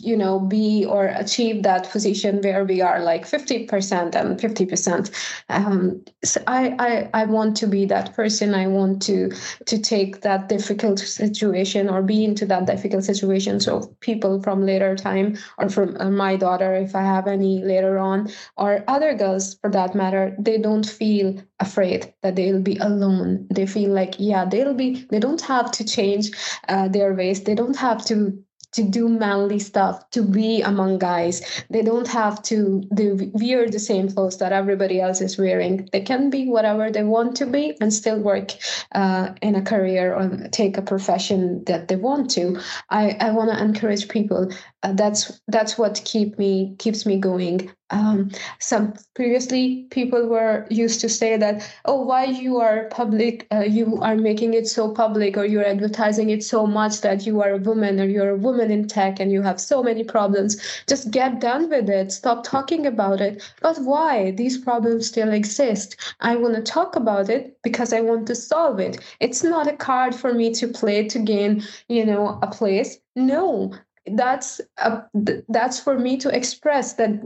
[0.00, 4.66] you know, be or achieve that position where we are like fifty percent and fifty
[4.66, 5.10] percent.
[5.48, 8.54] Um, so I, I I want to be that person.
[8.54, 9.30] I want to
[9.66, 13.60] to take that difficult situation or be into that difficult situation.
[13.60, 17.91] So people from later time or from uh, my daughter, if I have any later
[17.92, 22.76] later on, or other girls for that matter, they don't feel afraid that they'll be
[22.78, 23.46] alone.
[23.50, 26.30] They feel like, yeah, they'll be, they don't have to change
[26.68, 27.44] uh, their ways.
[27.44, 31.64] They don't have to to do manly stuff, to be among guys.
[31.70, 35.88] They don't have to they wear the same clothes that everybody else is wearing.
[35.92, 38.52] They can be whatever they want to be and still work
[38.92, 42.60] uh, in a career or take a profession that they want to.
[42.88, 44.50] I, I want to encourage people.
[44.82, 51.00] Uh, that's that's what keep me keeps me going um, some previously people were used
[51.00, 55.36] to say that oh why you are public uh, you are making it so public
[55.36, 58.70] or you're advertising it so much that you are a woman or you're a woman
[58.70, 60.56] in tech and you have so many problems.
[60.88, 62.12] Just get done with it.
[62.12, 63.42] Stop talking about it.
[63.60, 64.32] But why?
[64.32, 65.96] These problems still exist.
[66.20, 68.98] I want to talk about it because i want to solve it.
[69.20, 72.98] It's not a card for me to play to gain you know a place.
[73.16, 73.72] No.
[74.04, 75.02] That's a,
[75.48, 77.20] that's for me to express that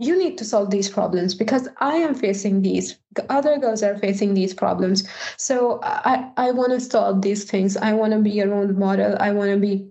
[0.00, 2.98] you need to solve these problems because I am facing these.
[3.28, 5.06] Other girls are facing these problems.
[5.36, 7.76] So I, I want to solve these things.
[7.76, 9.16] I want to be a role model.
[9.20, 9.90] I want to be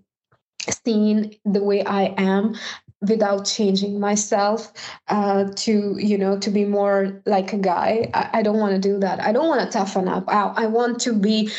[0.84, 2.56] seen the way I am
[3.02, 4.74] without changing myself
[5.08, 8.10] uh, to you know to be more like a guy.
[8.14, 9.22] I, I don't want to do that.
[9.22, 10.26] I don't want to toughen up.
[10.28, 11.52] I, I want to be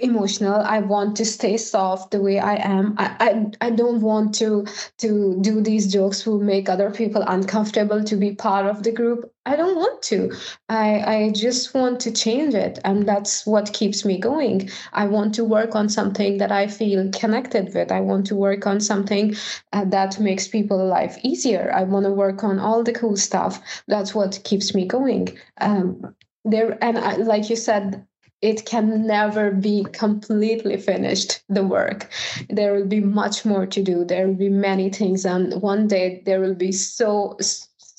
[0.00, 0.60] emotional.
[0.60, 2.94] I want to stay soft the way i am.
[2.98, 3.16] I,
[3.60, 4.66] I i don't want to
[4.98, 9.31] to do these jokes who make other people uncomfortable to be part of the group
[9.44, 10.32] I don't want to.
[10.68, 12.78] I, I just want to change it.
[12.84, 14.70] And that's what keeps me going.
[14.92, 17.90] I want to work on something that I feel connected with.
[17.90, 19.34] I want to work on something
[19.72, 21.72] uh, that makes people's life easier.
[21.74, 23.82] I want to work on all the cool stuff.
[23.88, 25.36] That's what keeps me going.
[25.60, 26.14] Um,
[26.44, 28.06] there and I, like you said,
[28.42, 32.10] it can never be completely finished the work
[32.50, 36.20] there will be much more to do there will be many things and one day
[36.26, 37.36] there will be so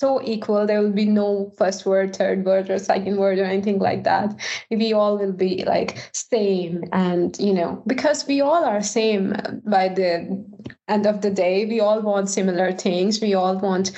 [0.04, 0.68] so equal.
[0.68, 4.36] There will be no first word, third word, or second word, or anything like that.
[4.70, 9.34] We all will be like same, and you know, because we all are same
[9.66, 10.12] by the
[10.89, 11.66] end of the day.
[11.66, 13.22] We all want similar things.
[13.22, 13.93] We all want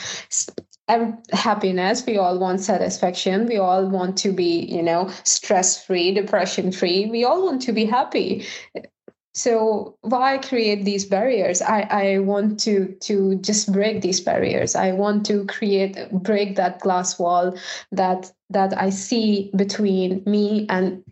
[1.34, 6.72] happiness we all want satisfaction we all want to be you know stress free depression
[6.72, 8.46] free we all want to be happy
[9.36, 11.62] so why create these barriers?
[11.62, 14.76] I i want to to just break these barriers.
[14.76, 17.58] I want to create break that glass wall
[17.92, 21.04] that that i see between me and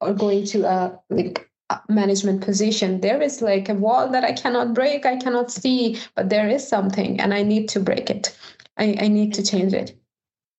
[0.00, 1.50] or going to a like
[1.88, 3.00] management position.
[3.00, 6.66] There is like a wall that i cannot break i cannot see but there is
[6.66, 8.38] something and i need to break it.
[8.76, 9.98] I, I need to change it.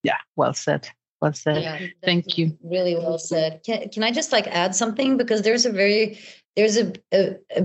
[0.04, 0.90] Yeah well said.
[1.22, 1.64] Well said.
[1.64, 2.58] Yeah, thank you.
[2.62, 3.62] really well said.
[3.66, 5.16] Can, can i just like add something?
[5.16, 6.20] Because there's a very
[6.56, 7.64] there's a, a, a,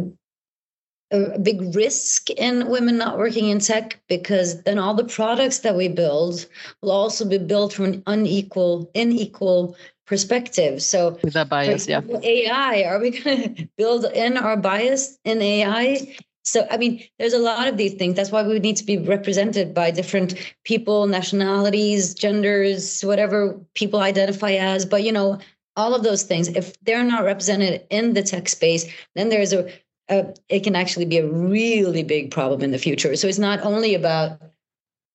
[1.13, 5.77] a big risk in women not working in tech because then all the products that
[5.77, 6.47] we build
[6.83, 9.77] will also be built from an unequal, unequal
[10.07, 10.83] perspective.
[10.83, 12.51] So with a bias, example, yeah.
[12.51, 16.17] AI, are we going to build in our bias in AI?
[16.43, 18.17] So, I mean, there's a lot of these things.
[18.17, 20.35] That's why we need to be represented by different
[20.65, 24.85] people, nationalities, genders, whatever people identify as.
[24.85, 25.39] But, you know,
[25.81, 29.73] all of those things, if they're not represented in the tech space, then there's a,
[30.11, 33.17] a it can actually be a really big problem in the future.
[33.17, 34.41] So it's not only about,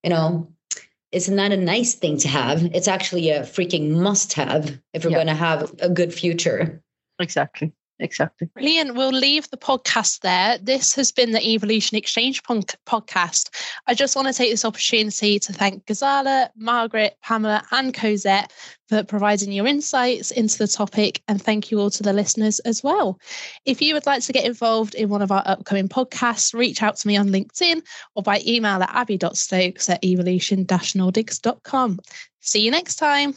[0.04, 0.52] you know,
[1.12, 2.64] it's not a nice thing to have.
[2.74, 5.18] It's actually a freaking must have if we're yeah.
[5.18, 6.82] going to have a good future.
[7.20, 8.48] Exactly exactly.
[8.54, 8.96] Brilliant.
[8.96, 10.58] We'll leave the podcast there.
[10.58, 13.50] This has been the Evolution Exchange podcast.
[13.88, 18.52] I just want to take this opportunity to thank Ghazala, Margaret, Pamela, and Cozette
[18.90, 21.22] for providing your insights into the topic.
[21.28, 23.20] And thank you all to the listeners as well.
[23.66, 26.98] If you would like to get involved in one of our upcoming podcasts, reach out
[26.98, 27.82] to me on LinkedIn
[28.16, 32.00] or by email at abi.stokes at evolution-nordics.com.
[32.42, 33.36] See you next time.